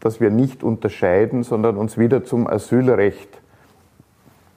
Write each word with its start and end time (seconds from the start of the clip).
dass 0.00 0.20
wir 0.20 0.30
nicht 0.30 0.62
unterscheiden, 0.64 1.42
sondern 1.42 1.76
uns 1.76 1.98
wieder 1.98 2.24
zum 2.24 2.46
Asylrecht 2.46 3.28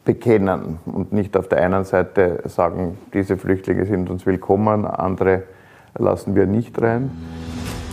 bekennen 0.06 0.80
und 0.86 1.14
nicht 1.14 1.38
auf 1.38 1.48
der 1.48 1.64
einen 1.64 1.84
Seite 1.86 2.42
sagen, 2.46 2.98
diese 3.14 3.38
Flüchtlinge 3.38 3.86
sind 3.86 4.10
uns 4.10 4.26
willkommen, 4.26 4.86
andere 4.86 5.44
lassen 5.98 6.36
wir 6.36 6.46
nicht 6.46 6.82
rein. 6.82 7.12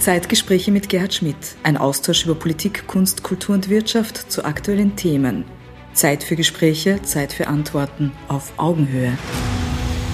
Zeitgespräche 0.00 0.72
mit 0.72 0.88
Gerhard 0.88 1.12
Schmidt, 1.12 1.56
ein 1.62 1.76
Austausch 1.76 2.24
über 2.24 2.34
Politik, 2.34 2.86
Kunst, 2.86 3.22
Kultur 3.22 3.54
und 3.54 3.69
Wirtschaft 3.69 4.32
zu 4.32 4.44
aktuellen 4.44 4.96
Themen. 4.96 5.44
Zeit 5.92 6.22
für 6.22 6.37
Gespräche, 6.37 7.03
Zeit 7.03 7.32
für 7.32 7.48
Antworten 7.48 8.12
auf 8.28 8.53
Augenhöhe. 8.56 9.12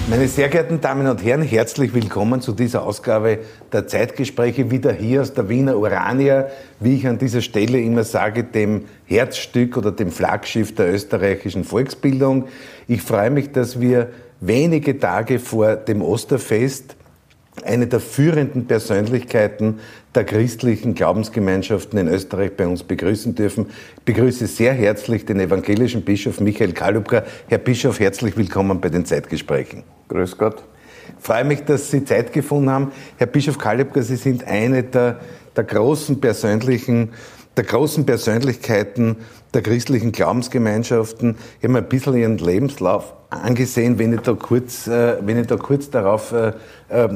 Meine 0.09 0.29
sehr 0.29 0.47
geehrten 0.47 0.79
Damen 0.79 1.05
und 1.05 1.21
Herren, 1.21 1.41
herzlich 1.41 1.93
willkommen 1.93 2.39
zu 2.39 2.53
dieser 2.53 2.83
Ausgabe 2.83 3.39
der 3.73 3.87
Zeitgespräche 3.87 4.71
wieder 4.71 4.93
hier 4.93 5.21
aus 5.21 5.33
der 5.33 5.49
Wiener 5.49 5.77
Urania, 5.77 6.47
wie 6.79 6.95
ich 6.95 7.05
an 7.05 7.17
dieser 7.17 7.41
Stelle 7.41 7.81
immer 7.81 8.05
sage, 8.05 8.45
dem 8.45 8.85
Herzstück 9.05 9.75
oder 9.75 9.91
dem 9.91 10.11
Flaggschiff 10.11 10.73
der 10.73 10.93
österreichischen 10.93 11.65
Volksbildung. 11.65 12.47
Ich 12.87 13.01
freue 13.01 13.31
mich, 13.31 13.51
dass 13.51 13.81
wir 13.81 14.11
wenige 14.39 14.97
Tage 14.97 15.39
vor 15.39 15.75
dem 15.75 16.01
Osterfest 16.01 16.95
eine 17.63 17.87
der 17.87 17.99
führenden 17.99 18.67
Persönlichkeiten 18.67 19.79
der 20.15 20.23
christlichen 20.23 20.95
Glaubensgemeinschaften 20.95 21.99
in 21.99 22.07
Österreich 22.07 22.51
bei 22.55 22.67
uns 22.67 22.83
begrüßen 22.83 23.35
dürfen. 23.35 23.67
Ich 23.97 24.03
begrüße 24.03 24.47
sehr 24.47 24.73
herzlich 24.73 25.25
den 25.25 25.39
evangelischen 25.39 26.03
Bischof 26.03 26.39
Michael 26.39 26.73
Kalubka. 26.73 27.23
Herr 27.47 27.57
Bischof, 27.57 27.99
herzlich 27.99 28.37
willkommen 28.37 28.81
bei 28.81 28.89
den 28.89 29.05
Zeitgesprächen. 29.05 29.83
Grüß 30.07 30.37
Gott. 30.37 30.63
Ich 31.19 31.25
freue 31.25 31.45
mich, 31.45 31.63
dass 31.63 31.89
Sie 31.89 32.03
Zeit 32.03 32.33
gefunden 32.33 32.69
haben. 32.69 32.91
Herr 33.17 33.27
Bischof 33.27 33.57
Kalibka, 33.57 34.01
Sie 34.01 34.17
sind 34.17 34.45
eine 34.45 34.83
der, 34.83 35.19
der 35.55 35.63
großen 35.63 36.19
persönlichen, 36.19 37.09
der 37.57 37.63
großen 37.63 38.05
Persönlichkeiten 38.05 39.17
der 39.53 39.63
christlichen 39.63 40.11
Glaubensgemeinschaften. 40.11 41.35
Ich 41.57 41.63
habe 41.63 41.73
mir 41.73 41.79
ein 41.79 41.89
bisschen 41.89 42.15
Ihren 42.15 42.37
Lebenslauf 42.37 43.13
angesehen, 43.29 43.97
wenn 43.97 44.13
ich 44.13 44.21
da 44.21 44.33
kurz, 44.33 44.87
äh, 44.87 45.17
wenn 45.21 45.39
ich 45.39 45.47
da 45.47 45.57
kurz 45.57 45.89
darauf 45.89 46.31
äh, 46.31 46.53
äh, 46.89 47.09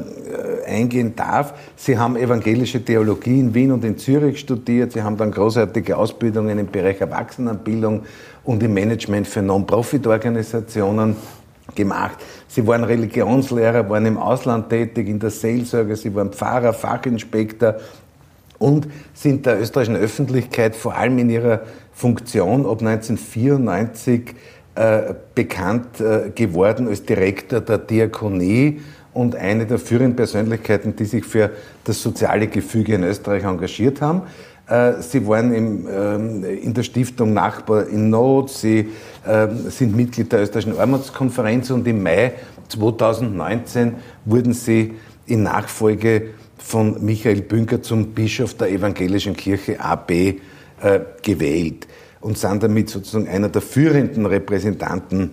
eingehen 0.66 1.14
darf. 1.14 1.54
Sie 1.76 1.96
haben 1.96 2.16
evangelische 2.16 2.84
Theologie 2.84 3.38
in 3.38 3.54
Wien 3.54 3.72
und 3.72 3.84
in 3.84 3.96
Zürich 3.96 4.40
studiert. 4.40 4.92
Sie 4.92 5.02
haben 5.02 5.16
dann 5.16 5.30
großartige 5.30 5.96
Ausbildungen 5.96 6.58
im 6.58 6.66
Bereich 6.66 7.00
Erwachsenenbildung 7.00 8.02
und 8.44 8.62
im 8.62 8.74
Management 8.74 9.28
für 9.28 9.42
Non-Profit-Organisationen 9.42 11.16
gemacht. 11.74 12.18
Sie 12.48 12.66
waren 12.66 12.84
Religionslehrer, 12.84 13.88
waren 13.88 14.04
im 14.04 14.18
Ausland 14.18 14.68
tätig, 14.68 15.08
in 15.08 15.18
der 15.18 15.30
Seelsorge, 15.30 15.96
Sie 15.96 16.14
waren 16.14 16.32
Pfarrer, 16.32 16.72
Fachinspektor 16.72 17.76
und 18.62 18.86
sind 19.12 19.44
der 19.44 19.60
österreichischen 19.60 19.96
Öffentlichkeit 19.96 20.76
vor 20.76 20.94
allem 20.96 21.18
in 21.18 21.28
ihrer 21.28 21.62
Funktion 21.92 22.64
ab 22.64 22.80
1994 22.80 24.34
äh, 24.74 25.14
bekannt 25.34 26.00
äh, 26.00 26.30
geworden 26.30 26.86
als 26.88 27.04
Direktor 27.04 27.60
der 27.60 27.78
Diakonie 27.78 28.80
und 29.12 29.34
eine 29.34 29.66
der 29.66 29.78
führenden 29.78 30.16
Persönlichkeiten, 30.16 30.96
die 30.96 31.04
sich 31.04 31.24
für 31.24 31.50
das 31.84 32.00
soziale 32.02 32.46
Gefüge 32.46 32.94
in 32.94 33.02
Österreich 33.02 33.44
engagiert 33.44 34.00
haben. 34.00 34.22
Äh, 34.68 35.02
Sie 35.02 35.26
waren 35.26 35.52
im, 35.52 35.88
ähm, 35.92 36.44
in 36.44 36.72
der 36.72 36.84
Stiftung 36.84 37.34
Nachbar 37.34 37.88
in 37.88 38.10
Not, 38.10 38.48
Sie 38.50 38.88
ähm, 39.26 39.70
sind 39.70 39.96
Mitglied 39.96 40.32
der 40.32 40.42
Österreichischen 40.42 40.78
Armutskonferenz 40.78 41.70
und 41.70 41.86
im 41.86 42.02
Mai 42.02 42.32
2019 42.68 43.96
wurden 44.24 44.54
Sie 44.54 44.94
in 45.26 45.42
Nachfolge 45.42 46.30
von 46.62 47.04
Michael 47.04 47.42
Bünker 47.42 47.82
zum 47.82 48.12
Bischof 48.12 48.54
der 48.54 48.70
Evangelischen 48.70 49.36
Kirche 49.36 49.80
AB 49.80 50.10
äh, 50.10 50.36
gewählt 51.22 51.86
und 52.20 52.38
sind 52.38 52.62
damit 52.62 52.88
sozusagen 52.88 53.28
einer 53.28 53.48
der 53.48 53.62
führenden 53.62 54.26
Repräsentanten 54.26 55.30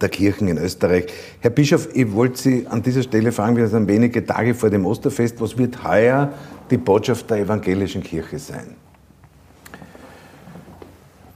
der 0.00 0.08
Kirchen 0.08 0.48
in 0.48 0.58
Österreich. 0.58 1.06
Herr 1.40 1.50
Bischof, 1.50 1.88
ich 1.94 2.12
wollte 2.12 2.38
Sie 2.38 2.66
an 2.68 2.82
dieser 2.82 3.02
Stelle 3.02 3.30
fragen, 3.30 3.56
wir 3.56 3.68
sind 3.68 3.86
wenige 3.86 4.24
Tage 4.24 4.54
vor 4.54 4.70
dem 4.70 4.86
Osterfest, 4.86 5.40
was 5.40 5.56
wird 5.56 5.84
heuer 5.84 6.32
die 6.70 6.78
Botschaft 6.78 7.30
der 7.30 7.38
evangelischen 7.38 8.02
Kirche 8.02 8.38
sein? 8.38 8.74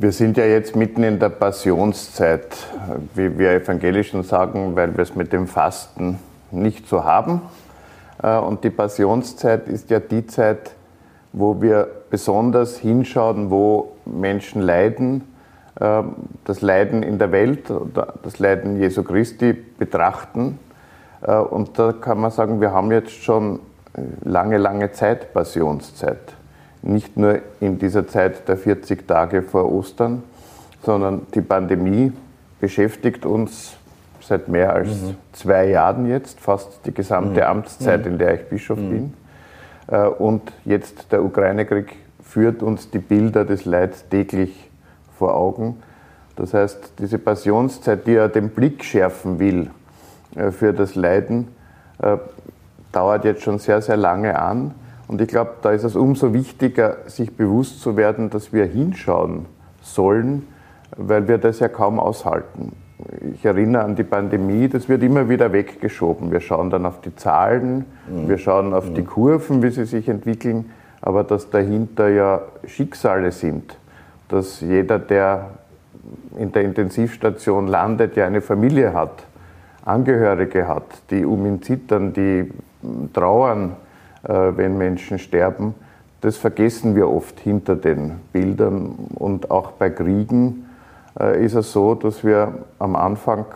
Wir 0.01 0.13
sind 0.13 0.37
ja 0.37 0.45
jetzt 0.45 0.77
mitten 0.77 1.03
in 1.03 1.19
der 1.19 1.29
Passionszeit, 1.29 2.57
wie 3.15 3.37
wir 3.37 3.51
Evangelischen 3.51 4.23
sagen, 4.23 4.77
weil 4.77 4.97
wir 4.97 5.03
es 5.03 5.15
mit 5.17 5.33
dem 5.33 5.49
Fasten 5.49 6.19
nicht 6.51 6.89
so 6.89 7.05
haben. 7.05 7.43
Äh, 8.23 8.39
und 8.39 8.65
die 8.65 8.71
Passionszeit 8.71 9.69
ist 9.69 9.91
ja 9.91 10.01
die 10.01 10.27
Zeit, 10.27 10.73
wo 11.33 11.61
wir 11.61 11.89
besonders 12.11 12.79
hinschauen, 12.79 13.51
wo 13.51 13.93
Menschen 14.05 14.63
leiden, 14.63 15.25
ähm, 15.81 16.15
das 16.45 16.61
Leiden 16.61 17.03
in 17.03 17.19
der 17.19 17.33
Welt, 17.33 17.71
das 18.23 18.39
Leiden 18.39 18.79
Jesu 18.79 19.03
Christi 19.03 19.53
betrachten. 19.53 20.59
Äh, 21.23 21.37
und 21.37 21.79
da 21.79 21.93
kann 21.93 22.21
man 22.21 22.31
sagen, 22.31 22.61
wir 22.61 22.73
haben 22.73 22.91
jetzt 22.93 23.13
schon 23.23 23.61
lange, 24.23 24.59
lange 24.59 24.93
Zeit 24.93 25.33
Passionszeit. 25.33 26.35
Nicht 26.83 27.17
nur 27.17 27.41
in 27.61 27.79
dieser 27.79 28.07
Zeit 28.07 28.49
der 28.49 28.57
40 28.57 29.09
Tage 29.09 29.43
vor 29.43 29.71
Ostern, 29.73 30.23
sondern 30.85 31.27
die 31.35 31.41
Pandemie 31.41 32.13
beschäftigt 32.61 33.27
uns 33.27 33.78
seit 34.29 34.49
mehr 34.49 34.73
als 34.75 34.89
mhm. 34.89 35.17
zwei 35.33 35.69
Jahren 35.69 36.07
jetzt, 36.07 36.41
fast 36.41 36.81
die 36.87 36.95
gesamte 36.95 37.41
mhm. 37.41 37.47
Amtszeit, 37.47 38.07
in 38.07 38.19
der 38.19 38.35
ich 38.35 38.49
Bischof 38.49 38.79
mhm. 38.79 38.91
bin. 38.91 39.15
Äh, 39.89 40.07
und 40.07 40.53
jetzt 40.65 41.11
der 41.11 41.25
Ukraine-Krieg 41.25 41.97
führt 42.23 42.63
uns 42.63 42.91
die 42.91 42.99
Bilder 42.99 43.45
des 43.45 43.65
Leids 43.65 44.09
täglich 44.09 44.71
vor 45.19 45.35
Augen. 45.35 45.83
Das 46.37 46.55
heißt, 46.55 46.93
diese 46.99 47.19
Passionszeit, 47.19 48.07
die 48.07 48.15
er 48.15 48.29
den 48.29 48.51
Blick 48.51 48.85
schärfen 48.85 49.39
will 49.39 49.71
äh, 50.37 50.53
für 50.53 50.73
das 50.73 50.95
Leiden, 50.95 51.49
äh, 52.01 52.19
dauert 52.93 53.25
jetzt 53.25 53.43
schon 53.43 53.59
sehr, 53.59 53.83
sehr 53.83 53.97
lange 53.97 54.39
an. 54.39 54.75
Und 55.09 55.23
ich 55.23 55.29
glaube, 55.29 55.55
da 55.63 55.71
ist 55.71 55.85
es 55.85 55.97
umso 55.97 56.35
wichtiger, 56.35 56.99
sich 57.07 57.35
bewusst 57.35 57.81
zu 57.81 57.97
werden, 57.97 58.29
dass 58.29 58.53
wir 58.53 58.67
hinschauen 58.67 59.47
sollen, 59.83 60.47
weil 60.97 61.29
wir 61.29 61.39
das 61.39 61.61
ja 61.61 61.69
kaum 61.69 61.99
aushalten. 61.99 62.73
Ich 63.35 63.45
erinnere 63.45 63.85
an 63.85 63.97
die 63.97 64.05
Pandemie, 64.05 64.69
das 64.69 64.89
wird 64.89 65.03
immer 65.03 65.29
wieder 65.29 65.53
weggeschoben. 65.53 66.31
Wir 66.31 66.41
schauen 66.41 66.71
dann 66.71 66.85
auf 66.85 67.01
die 67.01 67.15
Zahlen, 67.17 67.87
mhm. 68.07 68.29
wir 68.29 68.39
schauen 68.39 68.75
auf 68.75 68.91
mhm. 68.91 68.95
die 68.95 69.05
Kurven, 69.05 69.63
wie 69.63 69.71
sie 69.71 69.85
sich 69.85 70.09
entwickeln, 70.09 70.71
aber 71.01 71.25
dass 71.25 71.49
dahinter 71.51 72.09
ja 72.09 72.43
Schicksale 72.67 73.33
sind, 73.33 73.79
dass 74.29 74.61
jeder, 74.61 74.99
der 74.99 75.51
in 76.37 76.53
der 76.53 76.63
Intensivstation 76.63 77.67
landet, 77.67 78.17
ja 78.17 78.27
eine 78.27 78.41
Familie 78.41 78.93
hat, 78.93 79.25
Angehörige 79.85 80.69
hat, 80.69 80.85
die 81.11 81.25
um 81.25 81.47
ihn 81.47 81.63
zittern, 81.63 82.13
die 82.13 82.51
trauern, 83.15 83.77
äh, 84.23 84.53
wenn 84.55 84.77
Menschen 84.77 85.19
sterben. 85.19 85.75
Das 86.21 86.37
vergessen 86.37 86.95
wir 86.95 87.09
oft 87.09 87.41
hinter 87.41 87.75
den 87.75 88.17
Bildern 88.33 88.95
und 89.15 89.51
auch 89.51 89.73
bei 89.73 89.89
Kriegen 89.89 90.68
ist 91.43 91.55
es 91.55 91.73
so, 91.73 91.95
dass 91.95 92.23
wir 92.23 92.65
am 92.79 92.95
Anfang 92.95 93.47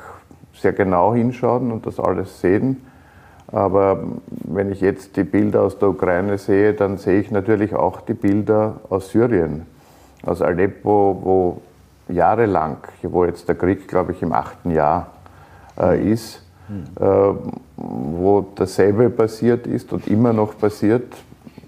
sehr 0.55 0.73
genau 0.73 1.15
hinschauen 1.15 1.71
und 1.71 1.87
das 1.87 2.01
alles 2.01 2.41
sehen. 2.41 2.83
Aber 3.53 4.03
wenn 4.29 4.73
ich 4.73 4.81
jetzt 4.81 5.17
die 5.17 5.25
Bilder 5.25 5.63
aus 5.63 5.79
der 5.79 5.91
Ukraine 5.91 6.39
sehe, 6.39 6.73
dann 6.73 6.97
sehe 6.97 7.21
ich 7.21 7.31
natürlich 7.31 7.75
auch 7.75 8.01
die 8.01 8.15
Bilder 8.15 8.81
aus 8.89 9.11
Syrien, 9.11 9.67
aus 10.25 10.41
Aleppo, 10.41 11.21
wo 11.23 11.63
jahrelang, 12.09 12.79
wo 13.03 13.25
jetzt 13.25 13.49
der 13.49 13.55
Krieg, 13.55 13.89
glaube 13.89 14.13
ich, 14.13 14.23
im 14.23 14.33
achten 14.33 14.71
Jahr 14.71 15.09
äh, 15.79 16.11
ist, 16.11 16.43
mhm. 16.69 16.85
äh, 16.99 17.35
wo 17.77 18.47
dasselbe 18.55 19.11
passiert 19.11 19.67
ist 19.67 19.93
und 19.93 20.07
immer 20.07 20.33
noch 20.33 20.57
passiert, 20.57 21.13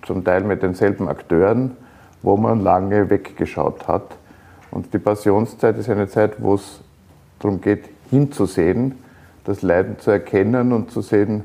zum 0.07 0.25
Teil 0.25 0.43
mit 0.43 0.63
denselben 0.63 1.09
Akteuren, 1.09 1.77
wo 2.23 2.37
man 2.37 2.61
lange 2.61 3.11
weggeschaut 3.11 3.89
hat. 3.89 4.17
Und 4.75 4.93
die 4.93 4.99
Passionszeit 4.99 5.79
ist 5.79 5.89
eine 5.89 6.09
Zeit, 6.09 6.43
wo 6.43 6.55
es 6.55 6.81
darum 7.39 7.61
geht, 7.61 7.85
hinzusehen, 8.11 8.97
das 9.45 9.63
Leiden 9.63 10.01
zu 10.01 10.11
erkennen 10.11 10.73
und 10.73 10.91
zu 10.91 11.01
sehen, 11.01 11.45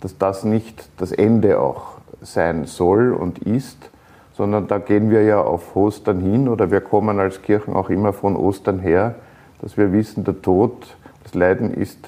dass 0.00 0.16
das 0.16 0.44
nicht 0.44 0.88
das 0.96 1.10
Ende 1.10 1.60
auch 1.60 1.98
sein 2.20 2.66
soll 2.66 3.12
und 3.12 3.40
ist, 3.40 3.90
sondern 4.36 4.68
da 4.68 4.78
gehen 4.78 5.10
wir 5.10 5.24
ja 5.24 5.40
auf 5.40 5.74
Ostern 5.74 6.20
hin 6.20 6.48
oder 6.48 6.70
wir 6.70 6.80
kommen 6.80 7.18
als 7.18 7.42
Kirchen 7.42 7.74
auch 7.74 7.90
immer 7.90 8.12
von 8.12 8.36
Ostern 8.36 8.78
her, 8.78 9.16
dass 9.60 9.76
wir 9.76 9.92
wissen, 9.92 10.22
der 10.22 10.40
Tod, 10.40 10.96
das 11.24 11.34
Leiden 11.34 11.74
ist 11.74 11.98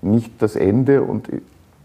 nicht 0.00 0.40
das 0.40 0.54
Ende 0.54 1.02
und 1.02 1.28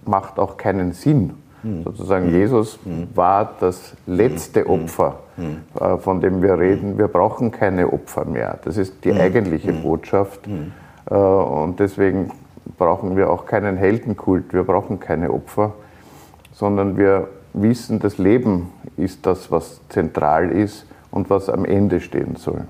macht 0.06 0.38
auch 0.38 0.58
keinen 0.58 0.94
Sinn. 0.94 1.34
Mhm. 1.66 1.84
Sozusagen, 1.84 2.30
Jesus 2.30 2.80
mhm. 2.86 3.08
war 3.16 3.54
das 3.60 3.96
letzte 4.06 4.66
hm. 4.66 4.70
Opfer, 4.70 5.16
hm. 5.36 5.58
äh, 5.80 5.98
von 5.98 6.22
dem 6.22 6.44
wir 6.44 6.60
reden. 6.60 7.00
Wir 7.00 7.08
brauchen 7.08 7.50
keine 7.50 7.92
Opfer 7.92 8.24
mehr. 8.26 8.60
Das 8.64 8.78
ist 8.78 9.04
die 9.04 9.14
eigentliche 9.14 9.74
Botschaft. 9.74 10.42
Äh, 11.10 11.16
und 11.16 11.80
deswegen 11.80 12.32
brauchen 12.78 13.18
wir 13.18 13.32
auch 13.32 13.48
keinen 13.48 13.78
Heldenkult. 13.78 14.54
Wir 14.54 14.64
brauchen 14.64 15.00
keine 15.00 15.32
Opfer, 15.32 15.74
sondern 16.54 16.98
wir 16.98 17.30
wissen, 17.54 18.00
das 18.00 18.20
Leben 18.20 18.72
ist 18.96 19.26
das, 19.26 19.50
was 19.50 19.82
zentral 19.90 20.52
ist 20.52 20.86
und 21.10 21.32
was 21.32 21.50
am 21.50 21.66
Ende 21.66 22.00
stehen 22.00 22.36
soll. 22.36 22.66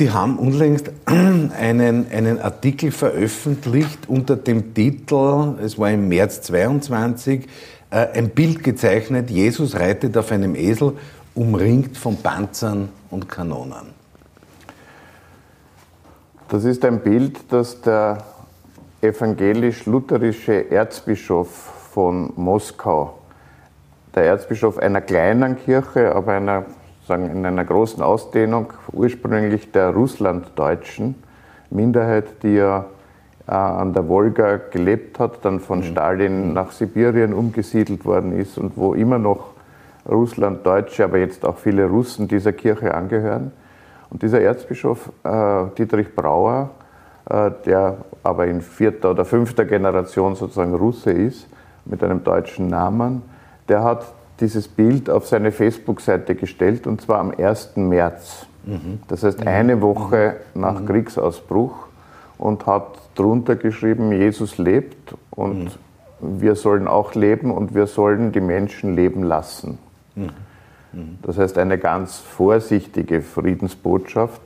Sie 0.00 0.10
haben 0.10 0.38
unlängst 0.38 0.90
einen, 1.04 2.10
einen 2.10 2.40
Artikel 2.40 2.90
veröffentlicht 2.90 4.08
unter 4.08 4.34
dem 4.34 4.72
Titel, 4.72 5.58
es 5.62 5.78
war 5.78 5.90
im 5.90 6.08
März 6.08 6.40
22, 6.40 7.46
äh, 7.90 8.06
ein 8.14 8.30
Bild 8.30 8.64
gezeichnet, 8.64 9.28
Jesus 9.28 9.78
reitet 9.78 10.16
auf 10.16 10.32
einem 10.32 10.54
Esel, 10.54 10.94
umringt 11.34 11.98
von 11.98 12.16
Panzern 12.16 12.88
und 13.10 13.28
Kanonen. 13.28 13.92
Das 16.48 16.64
ist 16.64 16.82
ein 16.86 17.00
Bild, 17.00 17.38
das 17.50 17.82
der 17.82 18.24
evangelisch-lutherische 19.02 20.70
Erzbischof 20.70 21.50
von 21.92 22.32
Moskau, 22.36 23.18
der 24.14 24.24
Erzbischof 24.24 24.78
einer 24.78 25.02
kleinen 25.02 25.58
Kirche, 25.58 26.14
aber 26.14 26.32
einer, 26.32 26.64
sagen, 27.10 27.28
in 27.28 27.44
einer 27.44 27.64
großen 27.64 28.02
Ausdehnung, 28.02 28.72
ursprünglich 28.92 29.72
der 29.72 29.90
russlanddeutschen 29.90 31.16
Minderheit, 31.70 32.42
die 32.44 32.54
ja 32.54 32.84
äh, 33.48 33.52
an 33.52 33.92
der 33.92 34.08
Wolga 34.08 34.58
gelebt 34.70 35.18
hat, 35.18 35.44
dann 35.44 35.58
von 35.58 35.80
mhm. 35.80 35.84
Stalin 35.84 36.52
nach 36.52 36.70
Sibirien 36.70 37.34
umgesiedelt 37.34 38.04
worden 38.04 38.30
ist 38.32 38.58
und 38.58 38.76
wo 38.76 38.94
immer 38.94 39.18
noch 39.18 39.50
Russlanddeutsche, 40.08 41.04
aber 41.04 41.18
jetzt 41.18 41.44
auch 41.44 41.58
viele 41.58 41.86
Russen 41.86 42.28
dieser 42.28 42.52
Kirche 42.52 42.94
angehören. 42.94 43.50
Und 44.10 44.22
dieser 44.22 44.40
Erzbischof 44.40 45.10
äh, 45.24 45.64
Dietrich 45.76 46.14
Brauer, 46.14 46.70
äh, 47.28 47.50
der 47.66 47.96
aber 48.22 48.46
in 48.46 48.60
vierter 48.60 49.10
oder 49.10 49.24
fünfter 49.24 49.64
Generation 49.64 50.36
sozusagen 50.36 50.74
Russe 50.74 51.10
ist, 51.10 51.48
mit 51.84 52.04
einem 52.04 52.22
deutschen 52.22 52.68
Namen, 52.68 53.22
der 53.68 53.82
hat 53.82 54.06
dieses 54.40 54.68
Bild 54.68 55.10
auf 55.10 55.26
seine 55.26 55.52
Facebook-Seite 55.52 56.34
gestellt 56.34 56.86
und 56.86 57.00
zwar 57.00 57.18
am 57.18 57.32
1. 57.36 57.76
März. 57.76 58.46
Mhm. 58.64 59.00
Das 59.08 59.22
heißt 59.22 59.46
eine 59.46 59.80
Woche 59.80 60.36
mhm. 60.54 60.60
nach 60.60 60.80
mhm. 60.80 60.86
Kriegsausbruch 60.86 61.74
und 62.38 62.66
hat 62.66 62.98
drunter 63.14 63.56
geschrieben, 63.56 64.12
Jesus 64.12 64.58
lebt 64.58 65.14
und 65.30 65.64
mhm. 65.64 66.40
wir 66.40 66.54
sollen 66.54 66.88
auch 66.88 67.14
leben 67.14 67.50
und 67.50 67.74
wir 67.74 67.86
sollen 67.86 68.32
die 68.32 68.40
Menschen 68.40 68.94
leben 68.94 69.22
lassen. 69.22 69.78
Mhm. 70.14 70.30
Mhm. 70.92 71.18
Das 71.22 71.38
heißt 71.38 71.58
eine 71.58 71.78
ganz 71.78 72.18
vorsichtige 72.18 73.22
Friedensbotschaft, 73.22 74.40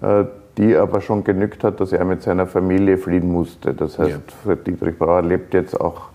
äh, 0.00 0.24
die 0.58 0.76
aber 0.76 1.00
schon 1.00 1.24
genügt 1.24 1.64
hat, 1.64 1.80
dass 1.80 1.92
er 1.92 2.04
mit 2.04 2.22
seiner 2.22 2.46
Familie 2.46 2.98
fliehen 2.98 3.30
musste. 3.30 3.72
Das 3.72 3.98
heißt, 3.98 4.20
ja. 4.46 4.54
Dietrich 4.54 4.98
Brauer 4.98 5.22
lebt 5.22 5.54
jetzt 5.54 5.80
auch 5.80 6.08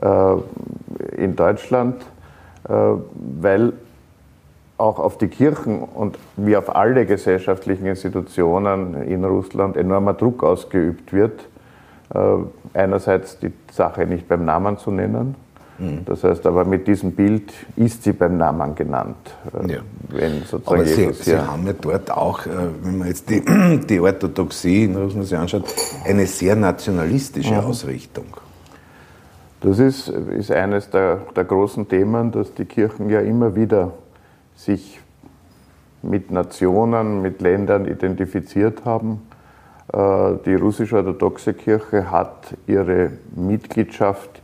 äh, 0.00 0.36
in 1.16 1.34
Deutschland, 1.34 1.96
weil 2.64 3.72
auch 4.78 4.98
auf 4.98 5.18
die 5.18 5.28
Kirchen 5.28 5.80
und 5.80 6.18
wie 6.36 6.56
auf 6.56 6.74
alle 6.74 7.06
gesellschaftlichen 7.06 7.86
Institutionen 7.86 9.02
in 9.02 9.24
Russland 9.24 9.76
enormer 9.76 10.14
Druck 10.14 10.42
ausgeübt 10.42 11.12
wird, 11.12 11.40
einerseits 12.74 13.38
die 13.38 13.52
Sache 13.72 14.06
nicht 14.06 14.28
beim 14.28 14.44
Namen 14.44 14.78
zu 14.78 14.90
nennen 14.90 15.34
Mhm. 15.82 16.04
Das 16.04 16.22
heißt 16.22 16.46
aber, 16.46 16.64
mit 16.64 16.86
diesem 16.86 17.12
Bild 17.12 17.52
ist 17.76 18.04
sie 18.04 18.12
beim 18.12 18.36
Namen 18.36 18.74
genannt. 18.74 19.16
Äh, 19.52 19.74
ja. 19.74 19.78
Wenn 20.08 20.42
sozusagen 20.44 20.80
aber 20.80 20.84
Sie, 20.84 21.12
Sie 21.12 21.36
haben 21.36 21.66
ja 21.66 21.72
dort 21.72 22.10
auch, 22.10 22.46
äh, 22.46 22.50
wenn 22.82 22.98
man 22.98 23.08
jetzt 23.08 23.28
die, 23.28 23.42
die 23.88 24.00
Orthodoxie 24.00 24.84
in 24.84 24.96
Russland 24.96 25.26
sich 25.26 25.38
anschaut, 25.38 25.64
eine 26.04 26.26
sehr 26.26 26.56
nationalistische 26.56 27.54
mhm. 27.54 27.60
Ausrichtung. 27.60 28.26
Das 29.62 29.78
ist, 29.78 30.08
ist 30.08 30.50
eines 30.50 30.90
der, 30.90 31.20
der 31.36 31.44
großen 31.44 31.88
Themen, 31.88 32.32
dass 32.32 32.52
die 32.54 32.64
Kirchen 32.64 33.08
ja 33.08 33.20
immer 33.20 33.54
wieder 33.54 33.92
sich 34.56 35.00
mit 36.02 36.32
Nationen, 36.32 37.22
mit 37.22 37.40
Ländern 37.40 37.86
identifiziert 37.86 38.84
haben. 38.84 39.22
Äh, 39.92 40.34
die 40.44 40.54
russisch-orthodoxe 40.54 41.54
Kirche 41.54 42.10
hat 42.10 42.56
ihre 42.66 43.10
Mitgliedschaft 43.36 44.42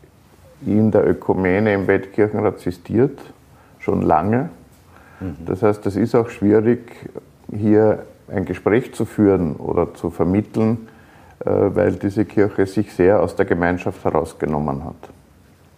in 0.64 0.92
der 0.92 1.08
Ökumene 1.08 1.74
im 1.74 1.86
Weltkirchenrat 1.86 2.60
sistiert, 2.60 3.18
schon 3.80 4.02
lange. 4.02 4.50
Mhm. 5.20 5.36
Das 5.46 5.62
heißt, 5.62 5.84
es 5.86 5.96
ist 5.96 6.14
auch 6.14 6.28
schwierig, 6.28 7.10
hier 7.50 8.04
ein 8.28 8.44
Gespräch 8.44 8.94
zu 8.94 9.04
führen 9.04 9.56
oder 9.56 9.94
zu 9.94 10.10
vermitteln, 10.10 10.88
weil 11.44 11.92
diese 11.92 12.24
Kirche 12.24 12.66
sich 12.66 12.92
sehr 12.92 13.20
aus 13.20 13.36
der 13.36 13.46
Gemeinschaft 13.46 14.04
herausgenommen 14.04 14.84
hat. 14.84 15.10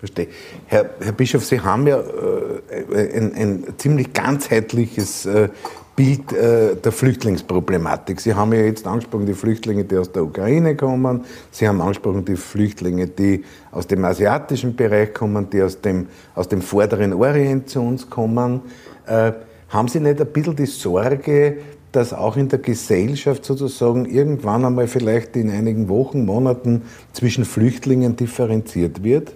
Verstehe. 0.00 0.28
Herr, 0.66 0.90
Herr 0.98 1.12
Bischof, 1.12 1.44
Sie 1.44 1.60
haben 1.60 1.86
ja 1.86 1.98
äh, 1.98 3.18
ein, 3.18 3.34
ein 3.34 3.64
ziemlich 3.76 4.14
ganzheitliches 4.14 5.26
äh, 5.26 5.50
Bild 5.94 6.32
äh, 6.32 6.76
der 6.76 6.90
Flüchtlingsproblematik. 6.90 8.18
Sie 8.18 8.34
haben 8.34 8.54
ja 8.54 8.60
jetzt 8.60 8.86
angesprochen, 8.86 9.26
die 9.26 9.34
Flüchtlinge, 9.34 9.84
die 9.84 9.98
aus 9.98 10.10
der 10.10 10.24
Ukraine 10.24 10.74
kommen. 10.74 11.26
Sie 11.50 11.68
haben 11.68 11.82
angesprochen, 11.82 12.24
die 12.24 12.36
Flüchtlinge, 12.36 13.08
die 13.08 13.44
aus 13.70 13.86
dem 13.86 14.02
asiatischen 14.06 14.74
Bereich 14.74 15.12
kommen, 15.12 15.50
die 15.50 15.60
aus 15.62 15.78
dem, 15.82 16.06
aus 16.34 16.48
dem 16.48 16.62
vorderen 16.62 17.12
Orient 17.12 17.68
zu 17.68 17.82
uns 17.82 18.08
kommen. 18.08 18.62
Äh, 19.06 19.32
haben 19.68 19.88
Sie 19.88 20.00
nicht 20.00 20.18
ein 20.18 20.26
bisschen 20.28 20.56
die 20.56 20.64
Sorge, 20.64 21.58
dass 21.92 22.12
auch 22.12 22.36
in 22.36 22.48
der 22.48 22.60
Gesellschaft 22.60 23.44
sozusagen 23.44 24.04
irgendwann 24.04 24.64
einmal 24.64 24.86
vielleicht 24.86 25.36
in 25.36 25.50
einigen 25.50 25.88
Wochen, 25.88 26.24
Monaten 26.24 26.82
zwischen 27.12 27.44
Flüchtlingen 27.44 28.16
differenziert 28.16 29.02
wird? 29.02 29.32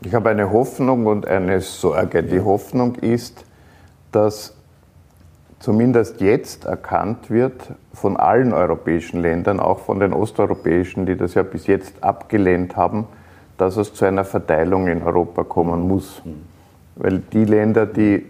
Ich 0.00 0.14
habe 0.14 0.30
eine 0.30 0.52
Hoffnung 0.52 1.06
und 1.06 1.26
eine 1.26 1.60
Sorge. 1.60 2.22
Die 2.22 2.40
Hoffnung 2.40 2.96
ist, 2.96 3.44
dass 4.12 4.54
zumindest 5.60 6.20
jetzt 6.20 6.66
erkannt 6.66 7.30
wird 7.30 7.72
von 7.94 8.18
allen 8.18 8.52
europäischen 8.52 9.22
Ländern, 9.22 9.60
auch 9.60 9.78
von 9.78 9.98
den 9.98 10.12
osteuropäischen, 10.12 11.06
die 11.06 11.16
das 11.16 11.32
ja 11.32 11.42
bis 11.42 11.66
jetzt 11.66 12.04
abgelehnt 12.04 12.76
haben, 12.76 13.06
dass 13.56 13.78
es 13.78 13.94
zu 13.94 14.04
einer 14.04 14.26
Verteilung 14.26 14.88
in 14.88 15.02
Europa 15.02 15.42
kommen 15.42 15.88
muss. 15.88 16.20
Weil 16.96 17.20
die 17.32 17.46
Länder, 17.46 17.86
die 17.86 18.26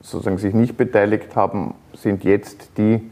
sozusagen 0.00 0.38
sich 0.38 0.54
nicht 0.54 0.76
beteiligt 0.76 1.36
haben, 1.36 1.74
sind 1.94 2.24
jetzt 2.24 2.78
die, 2.78 3.10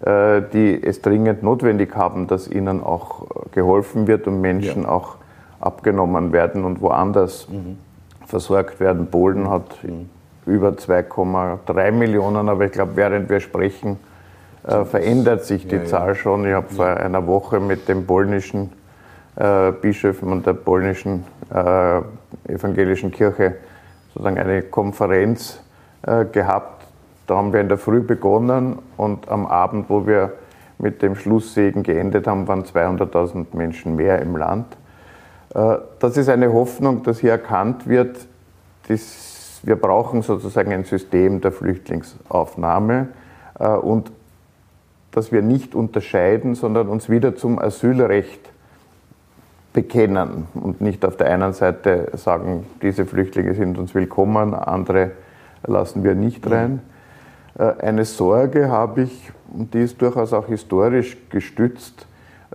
äh, 0.00 0.42
die 0.52 0.80
es 0.82 1.02
dringend 1.02 1.42
notwendig 1.42 1.94
haben, 1.96 2.26
dass 2.26 2.48
ihnen 2.48 2.82
auch 2.82 3.26
geholfen 3.52 4.06
wird 4.06 4.26
und 4.26 4.40
Menschen 4.40 4.82
ja. 4.82 4.88
auch 4.88 5.16
abgenommen 5.60 6.32
werden 6.32 6.64
und 6.64 6.80
woanders 6.80 7.48
mhm. 7.48 7.78
versorgt 8.26 8.78
werden. 8.78 9.08
Polen 9.08 9.50
hat 9.50 9.82
mhm. 9.82 10.08
über 10.46 10.70
2,3 10.70 11.90
Millionen, 11.90 12.48
aber 12.48 12.66
ich 12.66 12.72
glaube, 12.72 12.92
während 12.94 13.28
wir 13.28 13.40
sprechen, 13.40 13.98
äh, 14.64 14.84
verändert 14.84 15.44
sich 15.44 15.66
die 15.66 15.76
ja, 15.76 15.84
Zahl 15.84 16.14
schon. 16.14 16.46
Ich 16.46 16.52
habe 16.52 16.66
ja. 16.70 16.76
vor 16.76 16.86
einer 16.86 17.26
Woche 17.26 17.58
mit 17.58 17.88
dem 17.88 18.06
polnischen 18.06 18.72
äh, 19.34 19.72
Bischöfen 19.72 20.30
und 20.30 20.46
der 20.46 20.52
polnischen 20.52 21.24
äh, 21.52 22.00
evangelischen 22.46 23.10
Kirche 23.10 23.56
sozusagen 24.14 24.38
eine 24.38 24.62
Konferenz 24.62 25.60
äh, 25.60 25.67
gehabt. 26.02 26.86
Da 27.26 27.36
haben 27.36 27.52
wir 27.52 27.60
in 27.60 27.68
der 27.68 27.78
Früh 27.78 28.00
begonnen 28.00 28.78
und 28.96 29.28
am 29.28 29.46
Abend, 29.46 29.90
wo 29.90 30.06
wir 30.06 30.32
mit 30.78 31.02
dem 31.02 31.16
Schlusssegen 31.16 31.82
geendet 31.82 32.26
haben, 32.26 32.46
waren 32.48 32.64
200.000 32.64 33.46
Menschen 33.52 33.96
mehr 33.96 34.22
im 34.22 34.36
Land. 34.36 34.76
Äh, 35.54 35.76
das 35.98 36.16
ist 36.16 36.28
eine 36.28 36.52
Hoffnung, 36.52 37.02
dass 37.02 37.18
hier 37.18 37.32
erkannt 37.32 37.88
wird, 37.88 38.26
dass 38.88 39.60
wir 39.62 39.76
brauchen 39.76 40.22
sozusagen 40.22 40.72
ein 40.72 40.84
System 40.84 41.40
der 41.40 41.52
Flüchtlingsaufnahme 41.52 43.08
äh, 43.58 43.68
und 43.68 44.10
dass 45.10 45.32
wir 45.32 45.42
nicht 45.42 45.74
unterscheiden, 45.74 46.54
sondern 46.54 46.88
uns 46.88 47.10
wieder 47.10 47.34
zum 47.34 47.58
Asylrecht 47.58 48.50
bekennen 49.72 50.46
und 50.54 50.80
nicht 50.80 51.04
auf 51.04 51.16
der 51.16 51.28
einen 51.28 51.52
Seite 51.52 52.10
sagen, 52.14 52.66
diese 52.82 53.04
Flüchtlinge 53.04 53.54
sind 53.54 53.78
uns 53.78 53.94
willkommen, 53.94 54.54
andere 54.54 55.12
lassen 55.66 56.04
wir 56.04 56.14
nicht 56.14 56.46
mhm. 56.46 56.52
rein. 56.52 56.80
Äh, 57.58 57.72
eine 57.80 58.04
Sorge 58.04 58.68
habe 58.68 59.02
ich, 59.02 59.32
und 59.52 59.74
die 59.74 59.82
ist 59.82 60.00
durchaus 60.00 60.32
auch 60.32 60.46
historisch 60.46 61.16
gestützt, 61.30 62.06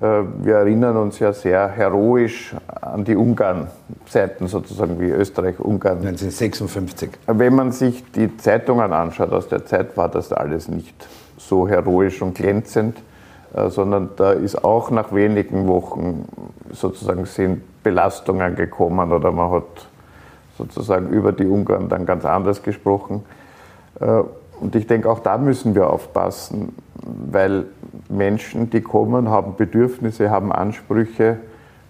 äh, 0.01 0.23
wir 0.41 0.55
erinnern 0.55 0.97
uns 0.97 1.19
ja 1.19 1.33
sehr 1.33 1.69
heroisch 1.69 2.55
an 2.81 3.03
die 3.03 3.15
Ungarn-Zeiten 3.15 4.47
sozusagen, 4.47 4.99
wie 4.99 5.09
Österreich-Ungarn. 5.09 5.97
1956. 5.99 7.11
Wenn 7.27 7.55
man 7.55 7.71
sich 7.71 8.03
die 8.11 8.35
Zeitungen 8.37 8.91
anschaut 8.91 9.31
aus 9.31 9.47
der 9.47 9.65
Zeit, 9.65 9.95
war 9.95 10.09
das 10.09 10.33
alles 10.33 10.67
nicht 10.67 11.07
so 11.37 11.67
heroisch 11.67 12.21
und 12.21 12.35
glänzend, 12.35 12.97
äh, 13.53 13.69
sondern 13.69 14.09
da 14.15 14.31
ist 14.31 14.63
auch 14.63 14.89
nach 14.89 15.13
wenigen 15.13 15.67
Wochen 15.67 16.25
sozusagen 16.71 17.25
sind 17.25 17.61
Belastungen 17.83 18.55
gekommen 18.55 19.11
oder 19.11 19.31
man 19.31 19.51
hat 19.51 19.87
sozusagen 20.57 21.09
über 21.09 21.31
die 21.31 21.45
Ungarn 21.45 21.89
dann 21.89 22.05
ganz 22.05 22.25
anders 22.25 22.63
gesprochen. 22.63 23.23
Äh, 23.99 24.23
und 24.59 24.75
ich 24.75 24.87
denke, 24.87 25.09
auch 25.09 25.19
da 25.19 25.37
müssen 25.37 25.75
wir 25.75 25.89
aufpassen, 25.89 26.73
weil 27.03 27.65
Menschen, 28.09 28.69
die 28.69 28.81
kommen, 28.81 29.29
haben 29.29 29.55
Bedürfnisse, 29.57 30.29
haben 30.29 30.51
Ansprüche, 30.51 31.37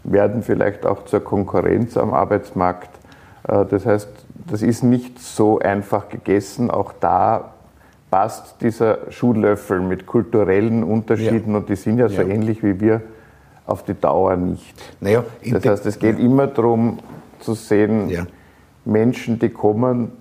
werden 0.04 0.44
vielleicht 0.44 0.86
auch 0.86 1.06
zur 1.06 1.20
Konkurrenz 1.20 1.98
am 1.98 2.14
Arbeitsmarkt. 2.14 2.90
Äh, 3.48 3.66
das 3.66 3.86
heißt, 3.86 4.10
das 4.50 4.62
ist 4.62 4.84
nicht 4.84 5.20
so 5.20 5.60
einfach 5.60 6.10
gegessen. 6.10 6.72
Auch 6.72 6.94
da 7.00 7.54
passt 8.12 8.62
dieser 8.62 9.12
Schuhlöffel 9.12 9.80
mit 9.80 10.06
kulturellen 10.06 10.84
Unterschieden 10.84 11.52
ja. 11.52 11.58
und 11.58 11.70
die 11.70 11.76
sind 11.76 11.98
ja 11.98 12.10
so 12.10 12.22
ja. 12.22 12.28
ähnlich 12.28 12.64
wie 12.64 12.80
wir 12.80 13.02
auf 13.66 13.84
die 13.84 14.00
Dauer 14.00 14.36
nicht. 14.36 14.76
Naja, 15.00 15.24
das 15.50 15.66
heißt, 15.66 15.86
es 15.86 16.00
geht 16.00 16.20
ja. 16.20 16.26
immer 16.26 16.48
darum 16.48 17.00
zu 17.40 17.54
sehen, 17.54 18.10
Menschen, 18.86 19.40
die 19.40 19.50
kommen, 19.50 20.12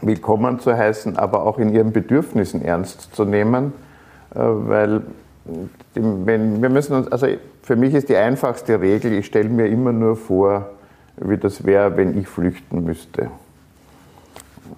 willkommen 0.00 0.60
zu 0.60 0.76
heißen, 0.76 1.16
aber 1.16 1.44
auch 1.44 1.58
in 1.58 1.74
ihren 1.74 1.92
Bedürfnissen 1.92 2.62
ernst 2.62 3.14
zu 3.14 3.24
nehmen, 3.24 3.72
äh, 4.34 4.38
weil 4.38 5.02
wenn, 5.94 6.60
wir 6.60 6.68
müssen 6.68 6.94
uns, 6.94 7.10
also 7.10 7.26
für 7.62 7.76
mich 7.76 7.94
ist 7.94 8.08
die 8.08 8.16
einfachste 8.16 8.80
Regel, 8.80 9.12
ich 9.12 9.26
stelle 9.26 9.48
mir 9.48 9.66
immer 9.66 9.92
nur 9.92 10.16
vor, 10.16 10.70
wie 11.16 11.36
das 11.36 11.64
wäre, 11.64 11.96
wenn 11.96 12.18
ich 12.18 12.28
flüchten 12.28 12.84
müsste. 12.84 13.30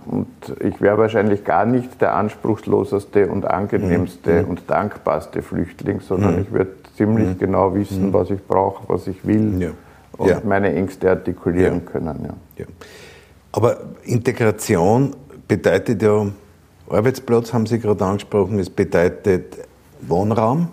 Und 0.06 0.28
ich 0.60 0.80
wäre 0.80 0.96
wahrscheinlich 0.96 1.44
gar 1.44 1.66
nicht 1.66 2.00
der 2.00 2.14
anspruchsloseste 2.14 3.26
und 3.26 3.44
angenehmste 3.44 4.42
mhm. 4.42 4.48
und 4.48 4.70
dankbarste 4.70 5.42
Flüchtling, 5.42 6.00
sondern 6.00 6.36
mhm. 6.36 6.42
ich 6.42 6.52
würde 6.52 6.70
ziemlich 6.96 7.28
mhm. 7.28 7.38
genau 7.38 7.74
wissen, 7.74 8.06
mhm. 8.06 8.12
was 8.12 8.30
ich 8.30 8.46
brauche, 8.46 8.88
was 8.88 9.06
ich 9.08 9.26
will 9.26 9.60
ja. 9.60 9.70
Und 10.20 10.28
ja. 10.28 10.42
meine 10.44 10.74
Ängste 10.74 11.08
artikulieren 11.08 11.80
ja. 11.82 11.90
können. 11.90 12.32
Aber 13.52 13.78
Integration 14.04 15.16
bedeutet 15.48 16.02
ja, 16.02 16.26
Arbeitsplatz 16.90 17.54
haben 17.54 17.64
Sie 17.64 17.78
gerade 17.78 18.04
angesprochen, 18.04 18.58
es 18.58 18.68
bedeutet 18.68 19.56
Wohnraum 20.02 20.68